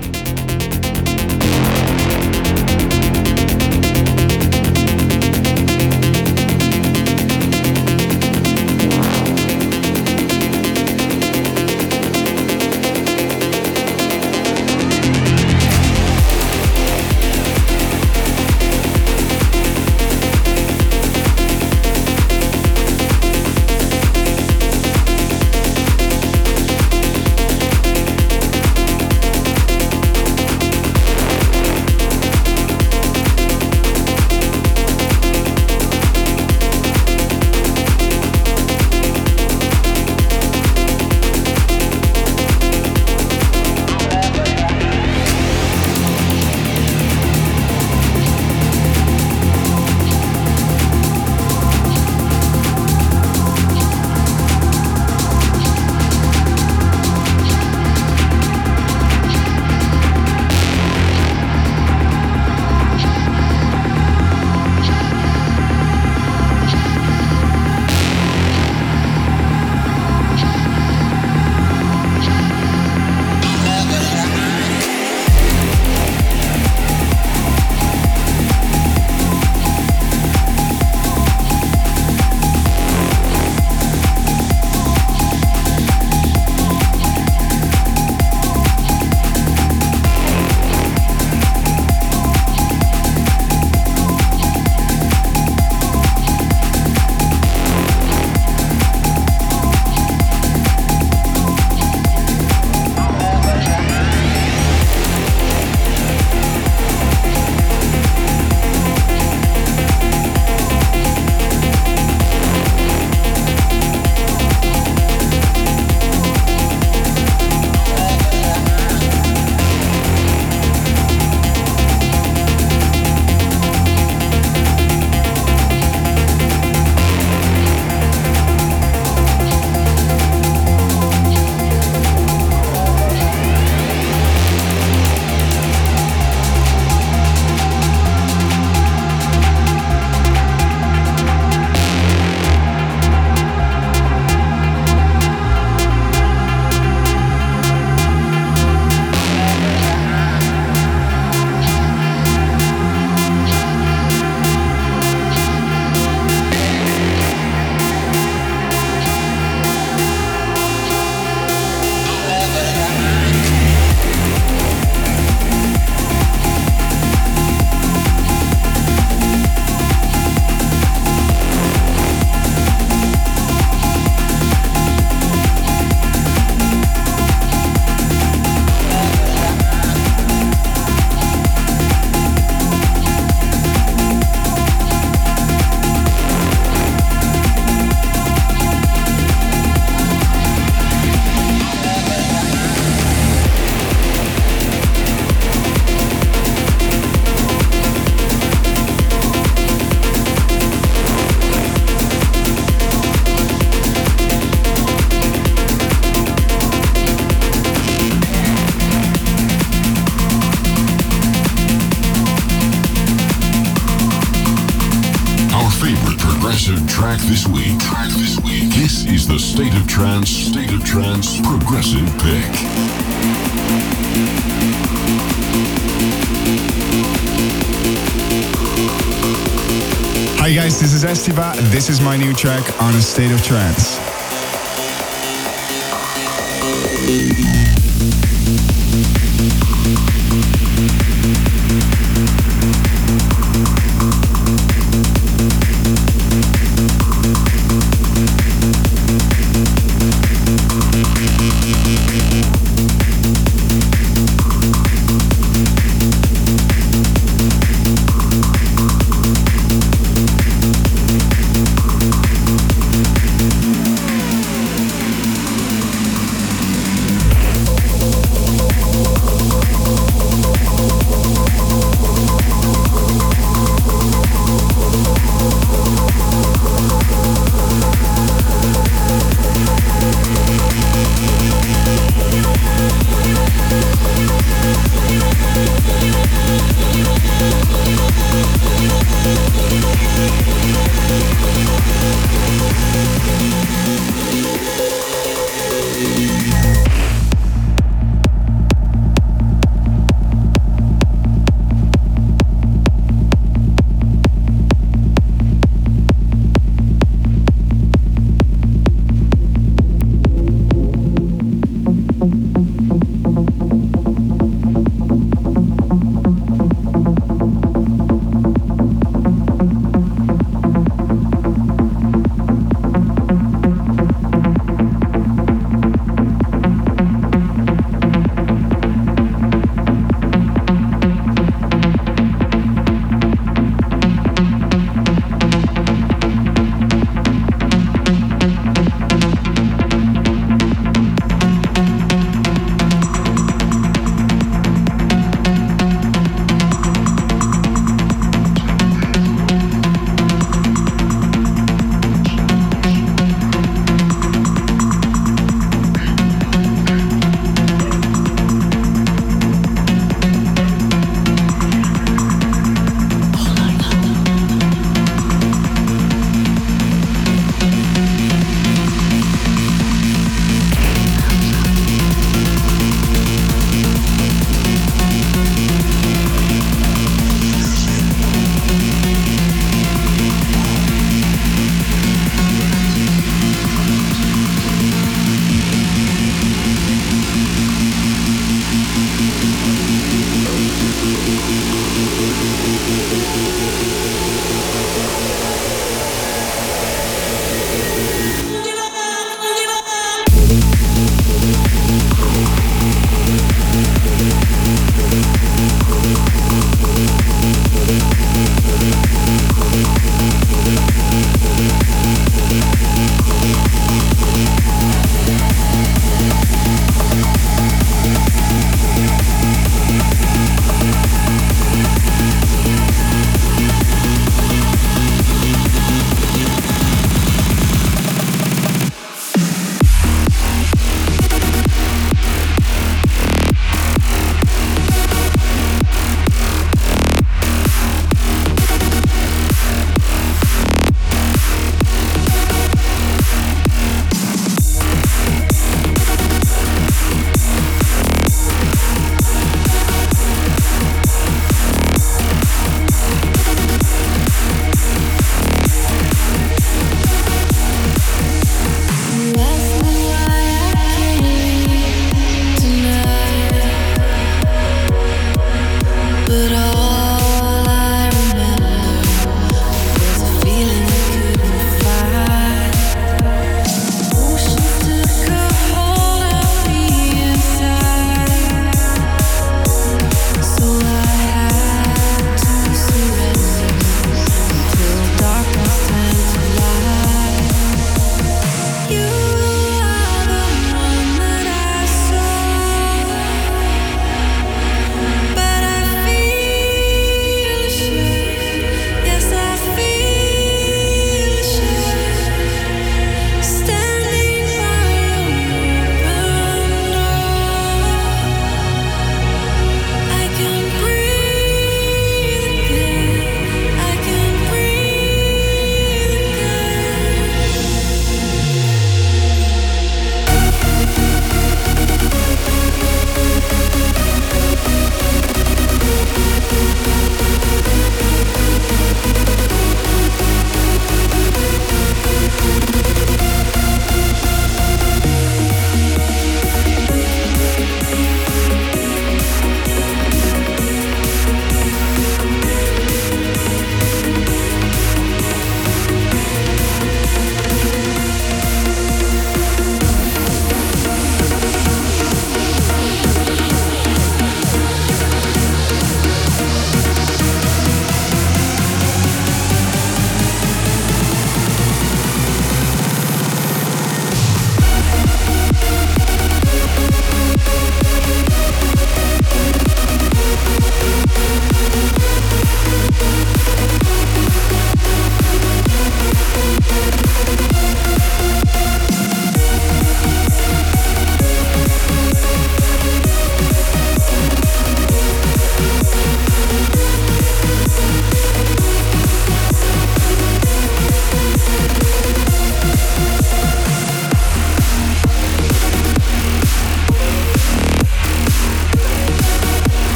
Track 232.44 232.78
on 232.82 232.94
A 232.94 233.00
State 233.00 233.30
of 233.32 233.42
Trance. 233.42 233.83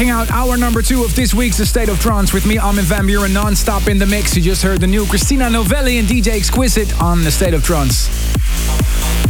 Checking 0.00 0.12
out 0.12 0.30
hour 0.30 0.56
number 0.56 0.80
two 0.80 1.04
of 1.04 1.14
this 1.14 1.34
week's 1.34 1.58
State 1.58 1.90
of 1.90 2.00
Trance 2.00 2.32
with 2.32 2.46
me, 2.46 2.56
Armin 2.56 2.86
van 2.86 3.06
Buuren, 3.06 3.34
non-stop 3.34 3.86
in 3.86 3.98
the 3.98 4.06
mix. 4.06 4.34
You 4.34 4.40
just 4.40 4.62
heard 4.62 4.80
the 4.80 4.86
new 4.86 5.04
Christina 5.04 5.50
Novelli 5.50 5.98
and 5.98 6.08
DJ 6.08 6.28
Exquisite 6.28 6.98
on 7.02 7.22
The 7.22 7.30
State 7.30 7.52
of 7.52 7.62
Trance. 7.62 8.08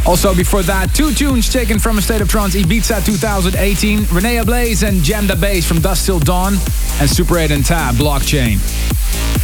Also, 0.05 0.33
before 0.33 0.63
that, 0.63 0.95
two 0.95 1.11
tunes 1.11 1.49
taken 1.51 1.77
from 1.77 1.97
A 1.97 2.01
State 2.01 2.21
of 2.21 2.29
Trance 2.29 2.55
Ibiza 2.55 3.05
2018. 3.05 4.05
Rene 4.13 4.37
Ablaze 4.37 4.83
and 4.83 5.03
Jam 5.03 5.27
the 5.27 5.35
Bass 5.35 5.67
from 5.67 5.81
Dust 5.81 6.05
Till 6.05 6.19
Dawn. 6.19 6.53
And 7.01 7.09
Super 7.09 7.37
8 7.37 7.51
and 7.51 7.65
Tab, 7.65 7.95
Blockchain. 7.95 8.53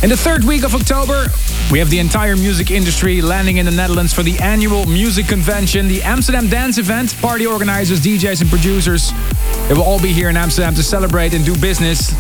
In 0.02 0.10
the 0.10 0.16
third 0.16 0.46
week 0.46 0.64
of 0.64 0.76
October, 0.76 1.26
we 1.74 1.80
have 1.80 1.90
the 1.90 2.00
entire 2.00 2.38
music 2.38 2.72
industry 2.72 3.22
landing 3.22 3.58
in 3.58 3.66
the 3.66 3.72
Netherlands 3.74 4.14
for 4.14 4.24
the 4.24 4.38
annual 4.40 4.86
music 4.86 5.28
convention, 5.28 5.90
the 5.90 6.02
Amsterdam 6.04 6.48
Dance 6.48 6.78
Event. 6.78 7.20
Party 7.22 7.46
organizers, 7.46 8.00
DJs, 8.00 8.40
and 8.40 8.50
producers. 8.50 9.12
They 9.68 9.74
will 9.74 9.84
all 9.84 10.02
be 10.02 10.14
here 10.14 10.30
in 10.30 10.38
Amsterdam 10.38 10.76
to 10.76 10.84
celebrate 10.84 11.34
and 11.34 11.44
do 11.44 11.54
business. 11.58 12.14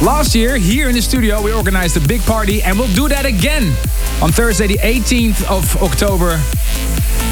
Last 0.00 0.34
year, 0.34 0.56
here 0.56 0.88
in 0.88 0.94
the 0.94 1.02
studio, 1.02 1.42
we 1.42 1.52
organized 1.52 1.96
a 1.98 2.08
big 2.08 2.22
party, 2.22 2.62
and 2.62 2.78
we'll 2.78 2.92
do 2.94 3.08
that 3.08 3.26
again 3.26 3.64
on 4.22 4.32
Thursday, 4.32 4.66
the 4.66 4.78
18th 4.78 5.44
of 5.50 5.82
October. 5.82 6.40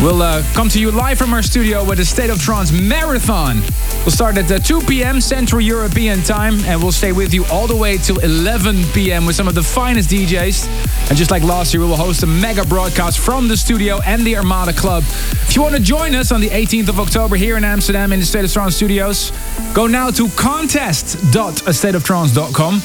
We'll 0.00 0.20
uh, 0.20 0.42
come 0.52 0.68
to 0.70 0.80
you 0.80 0.90
live 0.90 1.16
from 1.16 1.32
our 1.32 1.42
studio 1.42 1.84
with 1.84 2.00
a 2.00 2.04
State 2.04 2.28
of 2.28 2.40
Trance 2.40 2.72
marathon. 2.72 3.60
We'll 4.00 4.10
start 4.10 4.36
at 4.36 4.50
uh, 4.50 4.58
2 4.58 4.80
p.m. 4.80 5.20
Central 5.20 5.60
European 5.60 6.22
time, 6.22 6.58
and 6.64 6.82
we'll 6.82 6.90
stay 6.90 7.12
with 7.12 7.32
you 7.32 7.44
all 7.46 7.68
the 7.68 7.76
way 7.76 7.98
till 7.98 8.18
11 8.18 8.82
p.m. 8.92 9.26
with 9.26 9.36
some 9.36 9.46
of 9.46 9.54
the 9.54 9.62
finest 9.62 10.10
DJs. 10.10 11.08
And 11.08 11.16
just 11.16 11.30
like 11.30 11.44
last 11.44 11.72
year, 11.72 11.82
we 11.82 11.88
will 11.88 11.96
host 11.96 12.24
a 12.24 12.26
mega 12.26 12.64
broadcast 12.66 13.20
from 13.20 13.46
the 13.46 13.56
studio 13.56 14.00
and 14.04 14.26
the 14.26 14.36
Armada 14.36 14.72
Club. 14.72 15.04
If 15.04 15.54
you 15.54 15.62
want 15.62 15.76
to 15.76 15.82
join 15.82 16.16
us 16.16 16.32
on 16.32 16.40
the 16.40 16.48
18th 16.48 16.88
of 16.88 16.98
October 16.98 17.36
here 17.36 17.56
in 17.56 17.62
Amsterdam 17.62 18.12
in 18.12 18.18
the 18.18 18.26
State 18.26 18.44
of 18.44 18.52
Trance 18.52 18.74
studios, 18.74 19.30
go 19.74 19.86
now 19.86 20.10
to 20.10 20.28
contest.astateoftrance.com 20.30 22.82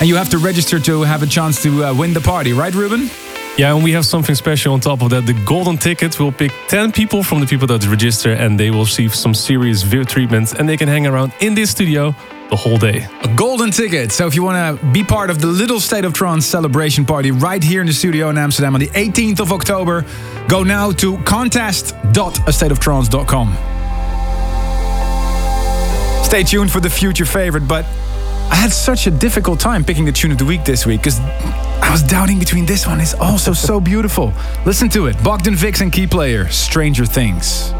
and 0.00 0.08
you 0.08 0.16
have 0.16 0.28
to 0.30 0.38
register 0.38 0.80
to 0.80 1.02
have 1.02 1.22
a 1.22 1.26
chance 1.26 1.62
to 1.62 1.84
uh, 1.84 1.94
win 1.94 2.12
the 2.12 2.20
party, 2.20 2.52
right, 2.52 2.74
Ruben? 2.74 3.08
Yeah, 3.56 3.72
and 3.72 3.84
we 3.84 3.92
have 3.92 4.04
something 4.04 4.34
special 4.34 4.72
on 4.72 4.80
top 4.80 5.00
of 5.02 5.10
that. 5.10 5.26
The 5.26 5.34
golden 5.44 5.78
ticket 5.78 6.18
will 6.18 6.32
pick 6.32 6.50
10 6.66 6.90
people 6.90 7.22
from 7.22 7.38
the 7.38 7.46
people 7.46 7.68
that 7.68 7.86
register, 7.86 8.32
and 8.32 8.58
they 8.58 8.72
will 8.72 8.80
receive 8.80 9.14
some 9.14 9.32
serious 9.32 9.82
VIP 9.82 10.08
treatments, 10.08 10.54
and 10.54 10.68
they 10.68 10.76
can 10.76 10.88
hang 10.88 11.06
around 11.06 11.32
in 11.40 11.54
this 11.54 11.70
studio 11.70 12.12
the 12.50 12.56
whole 12.56 12.78
day. 12.78 13.06
A 13.22 13.32
golden 13.36 13.70
ticket. 13.70 14.10
So 14.10 14.26
if 14.26 14.34
you 14.34 14.42
want 14.42 14.80
to 14.80 14.86
be 14.86 15.04
part 15.04 15.30
of 15.30 15.40
the 15.40 15.46
Little 15.46 15.78
State 15.78 16.04
of 16.04 16.12
Trance 16.12 16.44
celebration 16.44 17.04
party 17.04 17.30
right 17.30 17.62
here 17.62 17.80
in 17.80 17.86
the 17.86 17.92
studio 17.92 18.28
in 18.30 18.38
Amsterdam 18.38 18.74
on 18.74 18.80
the 18.80 18.88
18th 18.88 19.38
of 19.38 19.52
October, 19.52 20.04
go 20.48 20.64
now 20.64 20.90
to 20.92 21.16
contest.astateoftrance.com. 21.18 23.73
Stay 26.34 26.42
tuned 26.42 26.72
for 26.72 26.80
the 26.80 26.90
future 26.90 27.24
favorite, 27.24 27.68
but 27.68 27.84
I 28.50 28.56
had 28.56 28.72
such 28.72 29.06
a 29.06 29.10
difficult 29.12 29.60
time 29.60 29.84
picking 29.84 30.04
the 30.04 30.10
tune 30.10 30.32
of 30.32 30.38
the 30.38 30.44
week 30.44 30.64
this 30.64 30.84
week 30.84 31.00
because 31.00 31.20
I 31.20 31.88
was 31.92 32.02
doubting 32.02 32.40
between 32.40 32.66
this 32.66 32.88
one. 32.88 33.00
It's 33.00 33.14
also 33.14 33.52
so 33.52 33.80
beautiful. 33.80 34.32
Listen 34.66 34.88
to 34.88 35.06
it. 35.06 35.14
Bogdan 35.22 35.54
Vix 35.54 35.80
and 35.80 35.92
KeyPlayer, 35.92 36.50
Stranger 36.50 37.06
Things. 37.06 37.72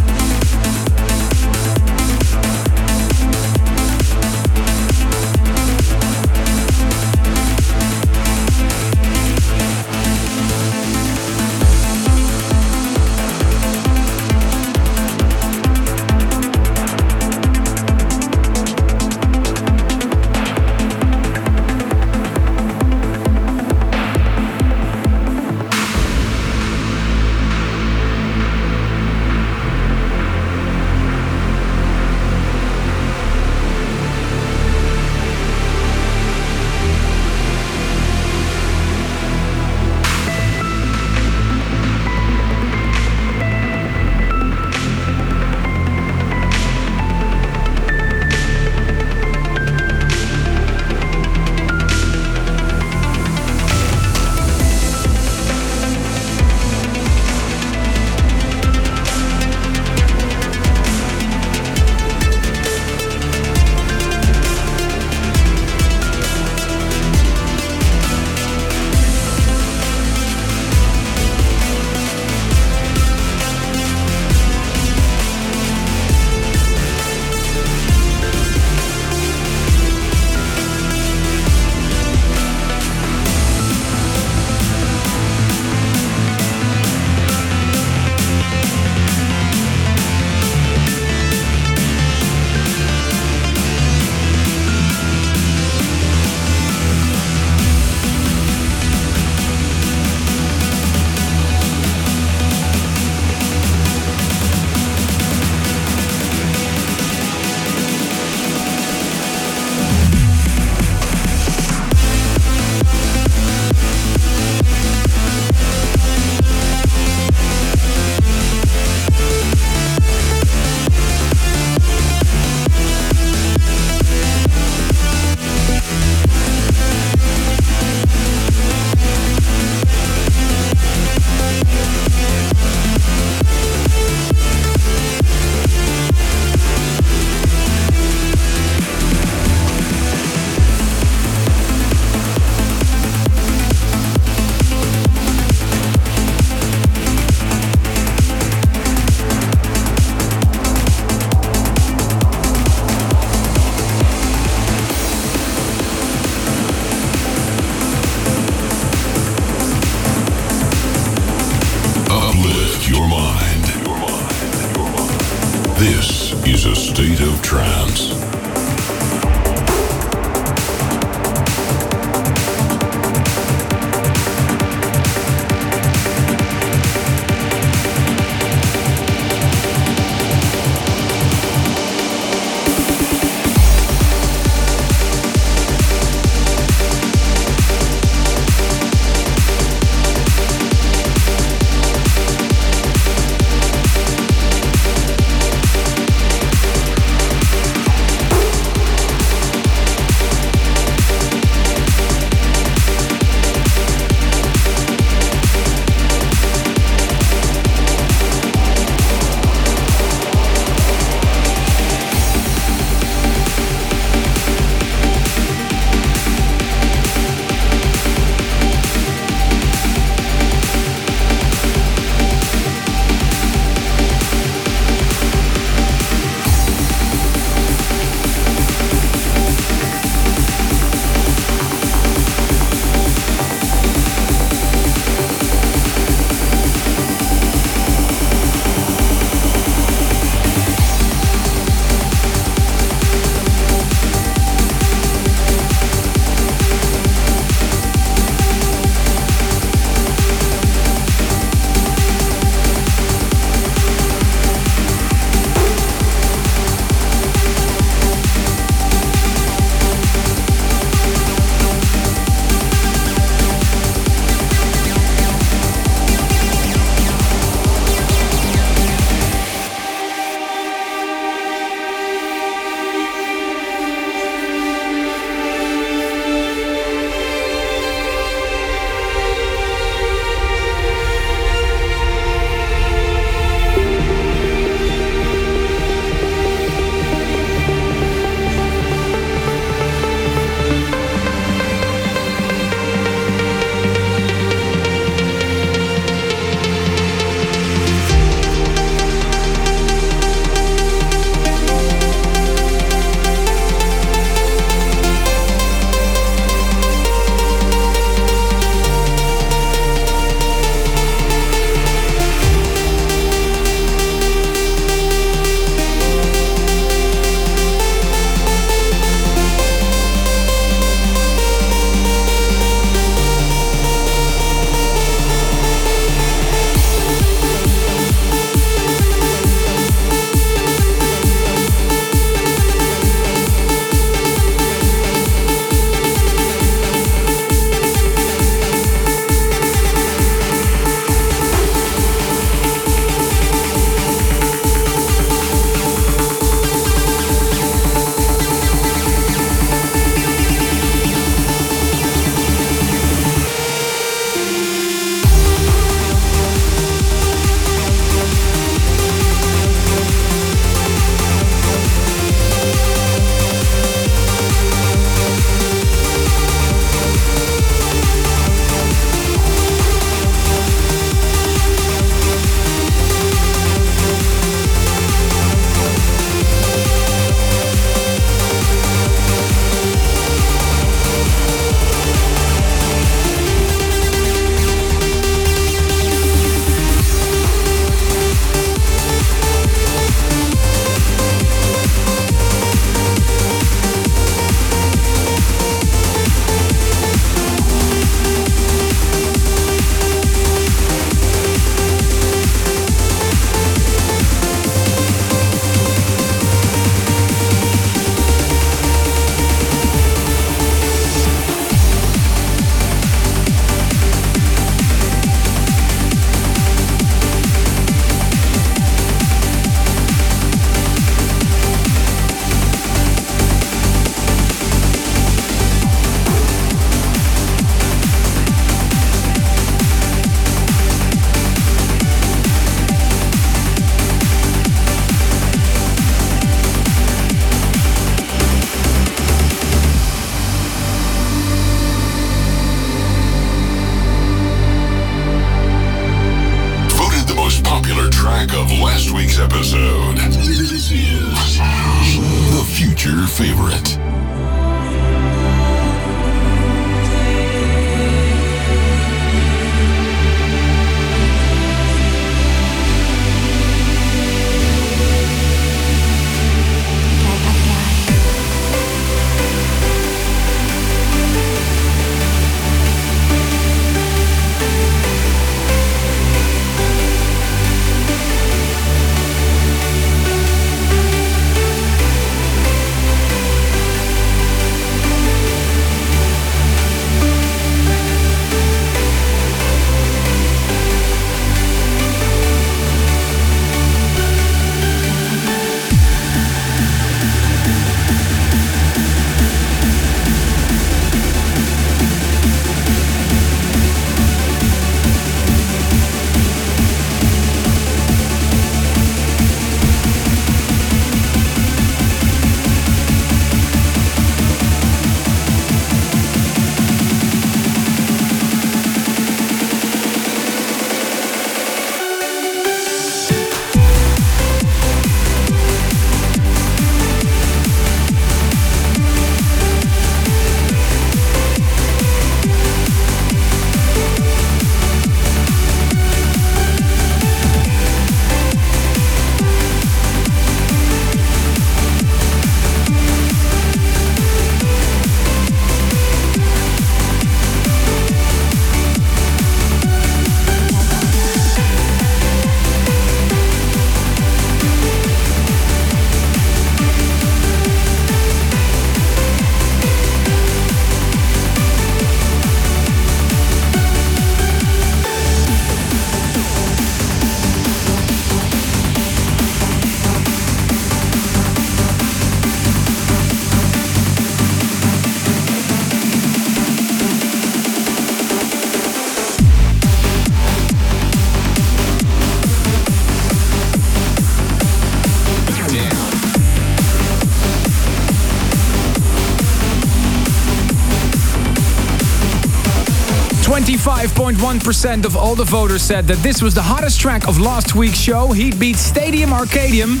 75.1% 594.24 595.04
of 595.04 595.18
all 595.18 595.34
the 595.34 595.44
voters 595.44 595.82
said 595.82 596.06
that 596.06 596.16
this 596.18 596.40
was 596.40 596.54
the 596.54 596.62
hottest 596.62 596.98
track 596.98 597.28
of 597.28 597.38
last 597.38 597.74
week's 597.74 597.98
show. 597.98 598.28
Heatbeat 598.28 598.76
Stadium 598.76 599.30
Arcadium. 599.30 600.00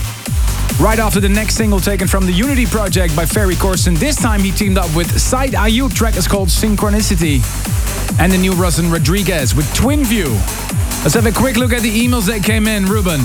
Right 0.80 0.98
after 0.98 1.20
the 1.20 1.28
next 1.28 1.56
single 1.56 1.78
taken 1.78 2.08
from 2.08 2.24
the 2.24 2.32
Unity 2.32 2.64
project 2.64 3.14
by 3.14 3.26
Ferry 3.26 3.54
Corsten. 3.54 3.98
This 3.98 4.16
time 4.16 4.40
he 4.40 4.50
teamed 4.50 4.78
up 4.78 4.94
with 4.96 5.20
Side 5.20 5.52
Ayuk. 5.52 5.94
Track 5.94 6.16
is 6.16 6.26
called 6.26 6.48
Synchronicity. 6.48 7.42
And 8.18 8.32
the 8.32 8.38
new 8.38 8.52
Rusin 8.52 8.90
Rodriguez 8.90 9.54
with 9.54 9.72
Twin 9.74 10.04
View. 10.04 10.30
Let's 11.02 11.12
have 11.14 11.26
a 11.26 11.32
quick 11.32 11.58
look 11.58 11.74
at 11.74 11.82
the 11.82 12.06
emails 12.06 12.26
that 12.28 12.42
came 12.42 12.66
in, 12.66 12.86
Ruben. 12.86 13.20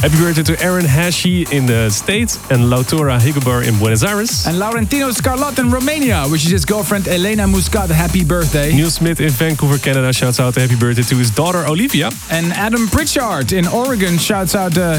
Happy 0.00 0.18
birthday 0.18 0.42
to 0.42 0.62
Aaron 0.62 0.84
Hashi 0.84 1.46
in 1.50 1.66
the 1.66 1.88
States 1.88 2.36
and 2.50 2.64
Lautora 2.64 3.18
Higobar 3.18 3.66
in 3.66 3.78
Buenos 3.78 4.02
Aires. 4.02 4.46
And 4.46 4.58
Laurentino 4.58 5.10
Scarlott 5.12 5.58
in 5.58 5.70
Romania, 5.70 6.26
which 6.26 6.44
is 6.44 6.50
his 6.50 6.64
girlfriend 6.64 7.08
Elena 7.08 7.46
Muscat. 7.46 7.88
Happy 7.90 8.24
birthday. 8.24 8.74
Neil 8.74 8.90
Smith 8.90 9.20
in 9.20 9.30
Vancouver, 9.30 9.78
Canada 9.78 10.12
shouts 10.12 10.40
out 10.40 10.56
a 10.56 10.60
happy 10.60 10.76
birthday 10.76 11.02
to 11.02 11.16
his 11.16 11.30
daughter 11.30 11.64
Olivia. 11.66 12.10
And 12.30 12.52
Adam 12.52 12.86
Pritchard 12.88 13.52
in 13.52 13.66
Oregon 13.66 14.18
shouts 14.18 14.54
out 14.54 14.76
uh, 14.76 14.98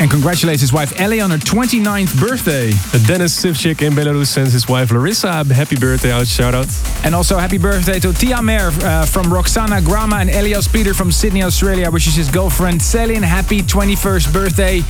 and 0.00 0.10
congratulates 0.10 0.60
his 0.60 0.72
wife 0.72 0.98
Ellie 1.00 1.20
on 1.20 1.30
her 1.30 1.38
29th 1.38 2.18
birthday. 2.20 2.70
Dennis 3.06 3.42
Sivchik 3.42 3.82
in 3.82 3.92
Belarus 3.92 4.26
sends 4.26 4.52
his 4.52 4.68
wife 4.68 4.90
Larissa 4.90 5.28
a 5.28 5.54
happy 5.54 5.76
birthday 5.76 6.12
out 6.12 6.26
shout 6.26 6.54
out. 6.54 6.66
And 7.04 7.14
also 7.14 7.36
happy 7.36 7.58
birthday 7.58 7.98
to 8.00 8.12
Tia 8.12 8.42
Mer 8.42 8.70
uh, 8.82 9.06
from 9.06 9.32
Roxana 9.32 9.80
Grama 9.82 10.16
and 10.16 10.30
Elias 10.30 10.68
Peter 10.68 10.94
from 10.94 11.10
Sydney, 11.12 11.42
Australia, 11.42 11.90
which 11.90 12.06
is 12.06 12.14
his 12.14 12.30
girlfriend 12.30 12.82
Celine. 12.82 13.22
Happy 13.22 13.60
21st 13.60 14.32
birthday. 14.32 14.82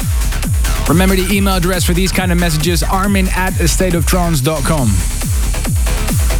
Remember 0.88 1.16
the 1.16 1.26
email 1.30 1.54
address 1.54 1.84
for 1.84 1.94
these 1.94 2.12
kind 2.12 2.30
of 2.30 2.38
messages 2.38 2.82
armin 2.82 3.26
at 3.28 3.52
stateoftrance.com. 3.54 5.15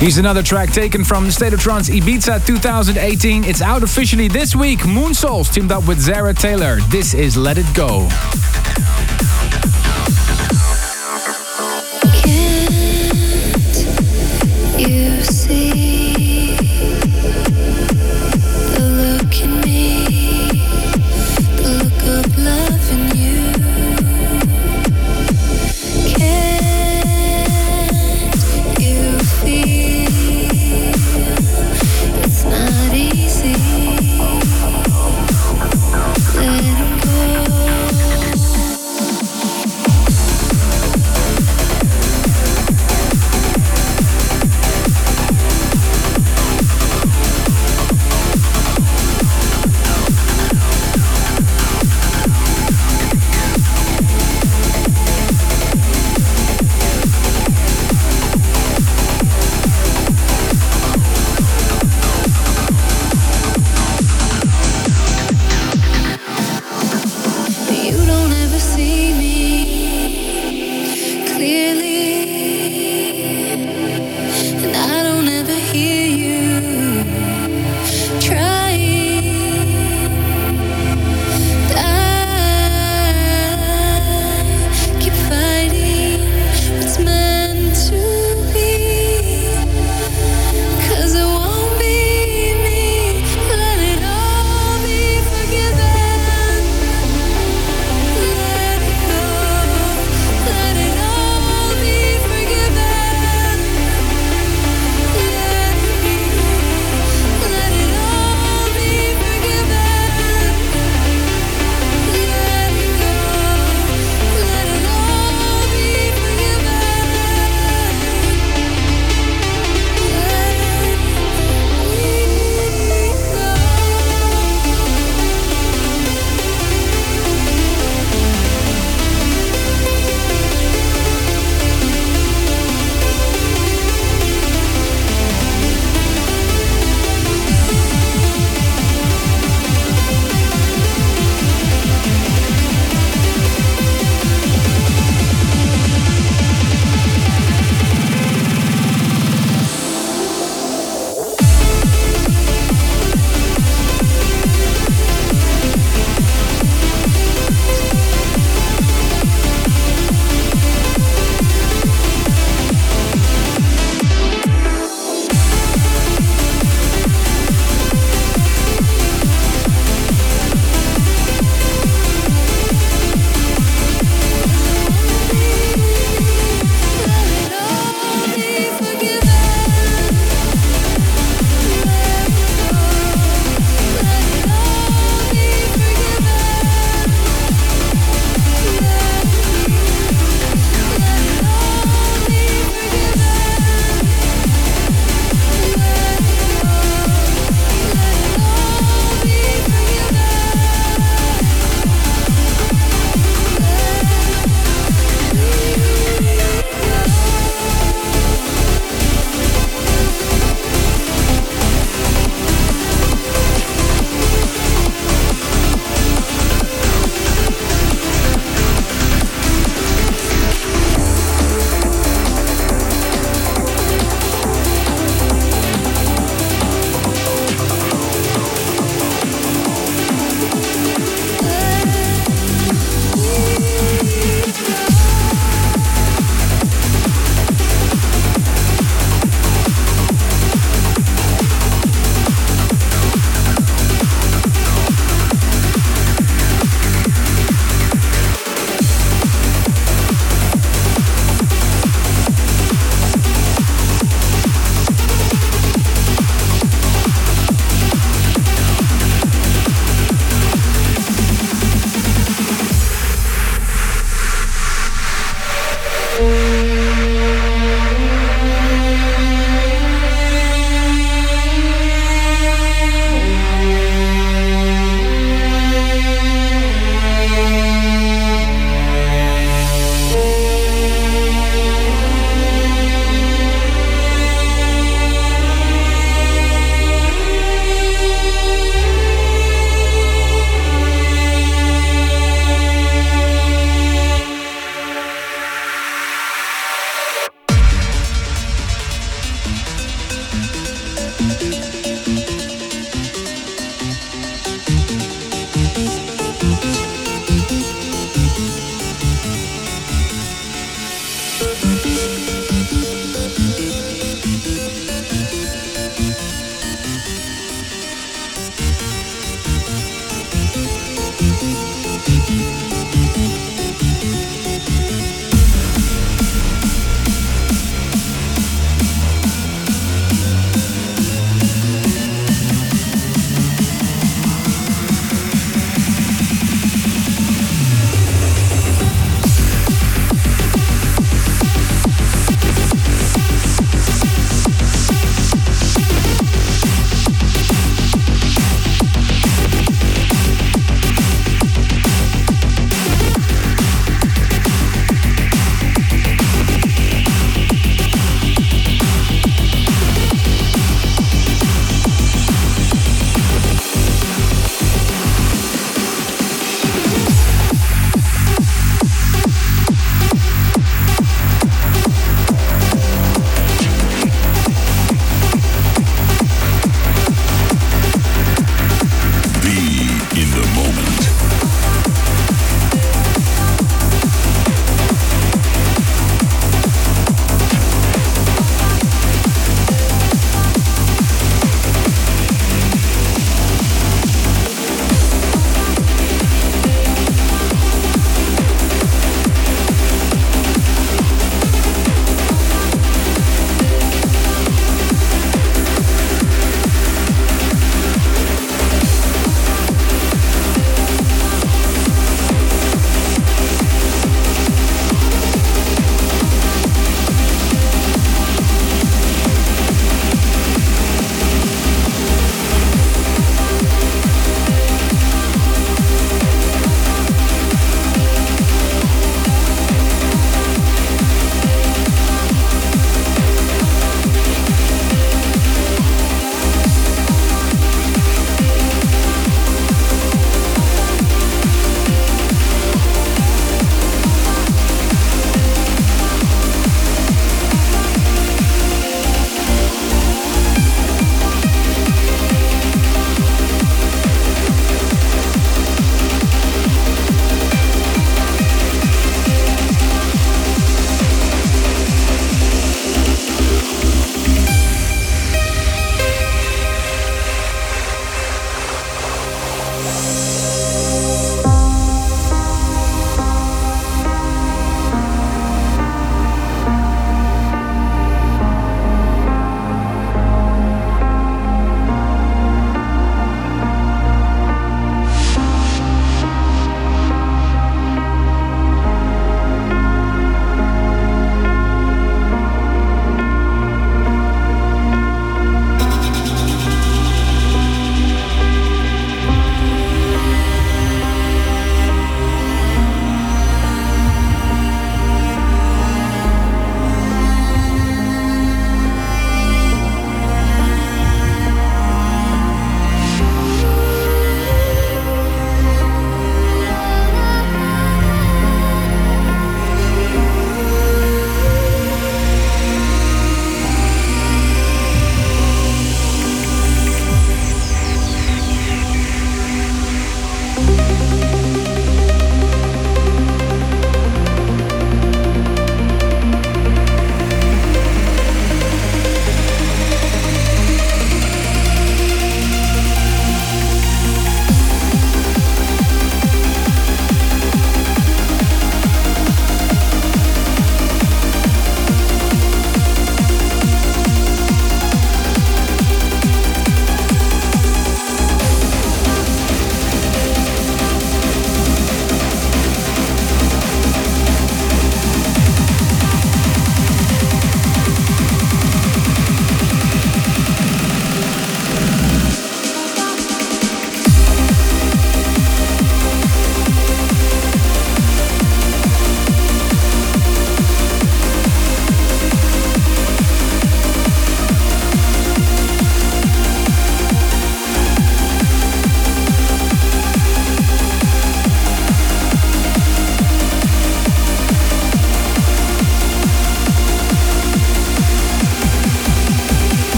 Here's 0.00 0.16
another 0.16 0.42
track 0.42 0.72
taken 0.72 1.04
from 1.04 1.30
State 1.30 1.52
of 1.52 1.60
Trance 1.60 1.90
Ibiza 1.90 2.46
2018. 2.46 3.44
It's 3.44 3.60
out 3.60 3.82
officially 3.82 4.28
this 4.28 4.56
week. 4.56 4.86
Moon 4.86 5.12
Souls 5.12 5.50
teamed 5.50 5.72
up 5.72 5.86
with 5.86 6.00
Zara 6.00 6.32
Taylor. 6.32 6.76
This 6.88 7.12
is 7.12 7.36
Let 7.36 7.58
It 7.58 7.66
Go. 7.74 8.08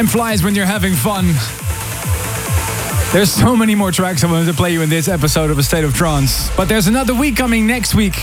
Time 0.00 0.06
flies 0.06 0.42
when 0.42 0.54
you're 0.54 0.64
having 0.64 0.94
fun. 0.94 1.26
There's 3.12 3.30
so 3.30 3.54
many 3.54 3.74
more 3.74 3.92
tracks 3.92 4.24
I 4.24 4.30
wanted 4.30 4.46
to 4.46 4.54
play 4.54 4.72
you 4.72 4.80
in 4.80 4.88
this 4.88 5.08
episode 5.08 5.50
of 5.50 5.58
A 5.58 5.62
State 5.62 5.84
of 5.84 5.92
Trance. 5.92 6.48
But 6.56 6.70
there's 6.70 6.86
another 6.86 7.14
week 7.14 7.36
coming 7.36 7.66
next 7.66 7.94
week. 7.94 8.14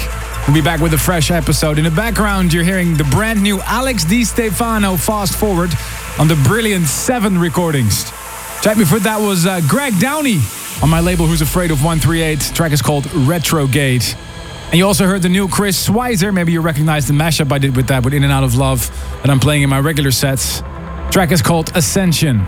We'll 0.48 0.56
be 0.56 0.62
back 0.62 0.80
with 0.80 0.96
a 0.96 0.98
fresh 0.98 1.30
episode. 1.30 1.78
In 1.78 1.84
the 1.84 1.92
background, 1.92 2.52
you're 2.52 2.64
hearing 2.64 2.96
the 2.96 3.04
brand 3.04 3.44
new 3.44 3.62
Alex 3.62 4.06
Di 4.06 4.24
Stefano 4.24 4.98
Fast 4.98 5.36
Forward 5.38 5.70
on 6.18 6.28
the 6.28 6.36
brilliant 6.48 6.88
7 6.88 7.38
recordings. 7.38 8.06
Track 8.64 8.78
before 8.78 8.98
that 9.02 9.22
was 9.22 9.46
uh, 9.46 9.62
Greg 9.68 10.00
Downey 10.00 10.40
on 10.82 10.90
my 10.90 11.00
label 11.00 11.28
Who's 11.28 11.42
Afraid 11.42 11.70
of 11.70 11.84
138. 11.84 12.40
The 12.40 12.56
track 12.56 12.72
is 12.72 12.82
called 12.82 13.06
Retrograde. 13.14 14.04
And 14.70 14.80
you 14.80 14.88
also 14.88 15.06
heard 15.06 15.22
the 15.22 15.30
new 15.30 15.48
Chris 15.48 15.88
Schweizer. 15.88 16.34
Maybe 16.34 16.54
you 16.54 16.62
recognize 16.62 17.08
the 17.08 17.14
mashup 17.14 17.52
I 17.52 17.60
did 17.60 17.76
with 17.76 17.86
that 17.90 18.04
with 18.04 18.16
In 18.16 18.24
and 18.24 18.34
Out 18.34 18.44
of 18.44 18.56
Love 18.56 18.90
that 19.22 19.30
I'm 19.30 19.40
playing 19.40 19.62
in 19.62 19.70
my 19.70 19.80
regular 19.80 20.10
sets. 20.10 20.64
Track 21.18 21.32
is 21.32 21.42
called 21.42 21.76
Ascension. 21.76 22.46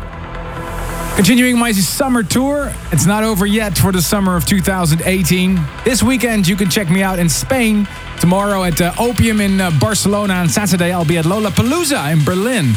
Continuing 1.16 1.58
my 1.58 1.72
summer 1.72 2.22
tour, 2.22 2.72
it's 2.92 3.08
not 3.08 3.24
over 3.24 3.48
yet 3.48 3.76
for 3.76 3.92
the 3.92 4.00
summer 4.00 4.36
of 4.36 4.46
2018. 4.46 5.60
This 5.84 6.04
weekend, 6.04 6.48
you 6.48 6.56
can 6.56 6.70
check 6.70 6.88
me 6.88 7.02
out 7.02 7.18
in 7.18 7.30
Spain. 7.30 7.88
Tomorrow 8.20 8.66
at 8.66 8.80
uh, 8.80 8.94
Opium 9.00 9.42
in 9.42 9.60
uh, 9.60 9.72
Barcelona. 9.80 10.36
On 10.36 10.48
Saturday, 10.48 10.92
I'll 10.92 11.04
be 11.04 11.18
at 11.18 11.26
Lollapalooza 11.26 12.14
in 12.14 12.24
Berlin. 12.24 12.76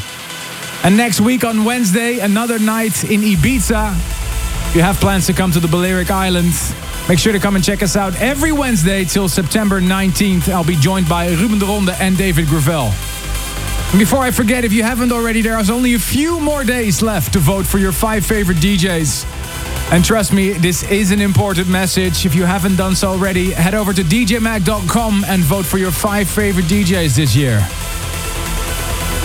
And 0.82 0.96
next 0.96 1.20
week 1.20 1.44
on 1.44 1.62
Wednesday, 1.62 2.20
another 2.20 2.58
night 2.58 3.04
in 3.04 3.20
Ibiza. 3.20 3.94
If 4.70 4.74
you 4.74 4.80
have 4.80 4.96
plans 4.96 5.26
to 5.26 5.34
come 5.34 5.50
to 5.50 5.60
the 5.60 5.68
Balearic 5.68 6.10
Islands, 6.10 6.74
make 7.06 7.18
sure 7.18 7.34
to 7.34 7.38
come 7.38 7.54
and 7.54 7.62
check 7.62 7.82
us 7.82 7.96
out 7.96 8.18
every 8.18 8.52
Wednesday 8.52 9.04
till 9.04 9.28
September 9.28 9.78
19th. 9.78 10.48
I'll 10.48 10.64
be 10.64 10.76
joined 10.76 11.06
by 11.06 11.28
Ruben 11.34 11.58
de 11.58 11.66
Ronde 11.66 11.90
and 12.00 12.16
David 12.16 12.46
Gravell. 12.46 13.01
Before 13.98 14.20
I 14.20 14.30
forget, 14.30 14.64
if 14.64 14.72
you 14.72 14.82
haven't 14.82 15.12
already, 15.12 15.42
there 15.42 15.60
is 15.60 15.68
only 15.68 15.92
a 15.92 15.98
few 15.98 16.40
more 16.40 16.64
days 16.64 17.02
left 17.02 17.34
to 17.34 17.38
vote 17.38 17.66
for 17.66 17.76
your 17.78 17.92
five 17.92 18.24
favorite 18.24 18.56
DJs. 18.56 19.26
And 19.92 20.02
trust 20.02 20.32
me, 20.32 20.54
this 20.54 20.82
is 20.84 21.10
an 21.10 21.20
important 21.20 21.68
message. 21.68 22.24
If 22.24 22.34
you 22.34 22.44
haven't 22.44 22.76
done 22.76 22.96
so 22.96 23.10
already, 23.10 23.50
head 23.50 23.74
over 23.74 23.92
to 23.92 24.02
djmag.com 24.02 25.26
and 25.28 25.42
vote 25.42 25.66
for 25.66 25.76
your 25.76 25.90
five 25.90 26.30
favorite 26.30 26.64
DJs 26.64 27.16
this 27.16 27.36
year. 27.36 27.58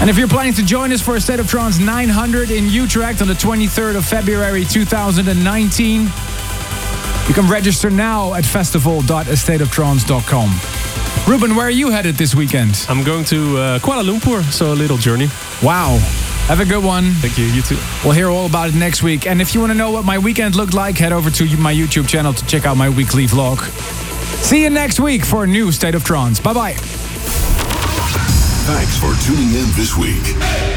And 0.02 0.10
if 0.10 0.18
you're 0.18 0.28
planning 0.28 0.54
to 0.56 0.66
join 0.66 0.92
us 0.92 1.02
for 1.02 1.16
a 1.16 1.22
State 1.22 1.40
of 1.40 1.48
Trance 1.48 1.80
900 1.80 2.52
in 2.52 2.68
Utrecht 2.68 3.22
on 3.22 3.30
the 3.30 3.36
23rd 3.36 3.96
of 3.96 4.06
February 4.06 4.66
2019, 4.66 6.02
you 6.02 6.10
can 7.34 7.50
register 7.50 7.90
now 7.90 8.34
at 8.34 8.46
festival.astateoftrance.com. 8.46 10.77
Ruben, 11.28 11.56
where 11.58 11.68
are 11.68 11.70
you 11.70 11.90
headed 11.90 12.16
this 12.16 12.34
weekend? 12.34 12.86
I'm 12.88 13.04
going 13.04 13.26
to 13.26 13.58
uh, 13.58 13.80
Kuala 13.80 14.02
Lumpur, 14.02 14.42
so 14.50 14.72
a 14.72 14.74
little 14.74 14.96
journey. 14.96 15.28
Wow. 15.62 15.98
Have 16.48 16.62
a 16.62 16.66
good 16.66 16.82
one. 16.82 17.12
Thank 17.16 17.38
you. 17.38 17.44
You 17.46 17.62
too. 17.62 17.78
We'll 18.02 18.14
hear 18.14 18.30
all 18.30 18.46
about 18.46 18.70
it 18.70 18.76
next 18.76 19.04
week. 19.04 19.28
And 19.28 19.42
if 19.42 19.54
you 19.54 19.60
want 19.60 19.74
to 19.74 19.78
know 19.78 19.92
what 19.92 20.06
my 20.06 20.18
weekend 20.18 20.56
looked 20.56 20.74
like, 20.74 20.98
head 20.98 21.12
over 21.12 21.30
to 21.30 21.58
my 21.58 21.74
YouTube 21.74 22.08
channel 22.08 22.32
to 22.32 22.46
check 22.46 22.66
out 22.66 22.78
my 22.78 22.88
weekly 22.88 23.26
vlog. 23.28 23.60
See 24.42 24.64
you 24.64 24.70
next 24.70 25.02
week 25.02 25.26
for 25.26 25.44
a 25.44 25.48
new 25.48 25.74
State 25.74 25.96
of 25.96 26.06
Trance. 26.06 26.40
Bye 26.40 26.54
bye. 26.54 26.74
Thanks 28.66 28.98
for 28.98 29.14
tuning 29.26 29.50
in 29.50 29.70
this 29.76 29.98
week. 29.98 30.77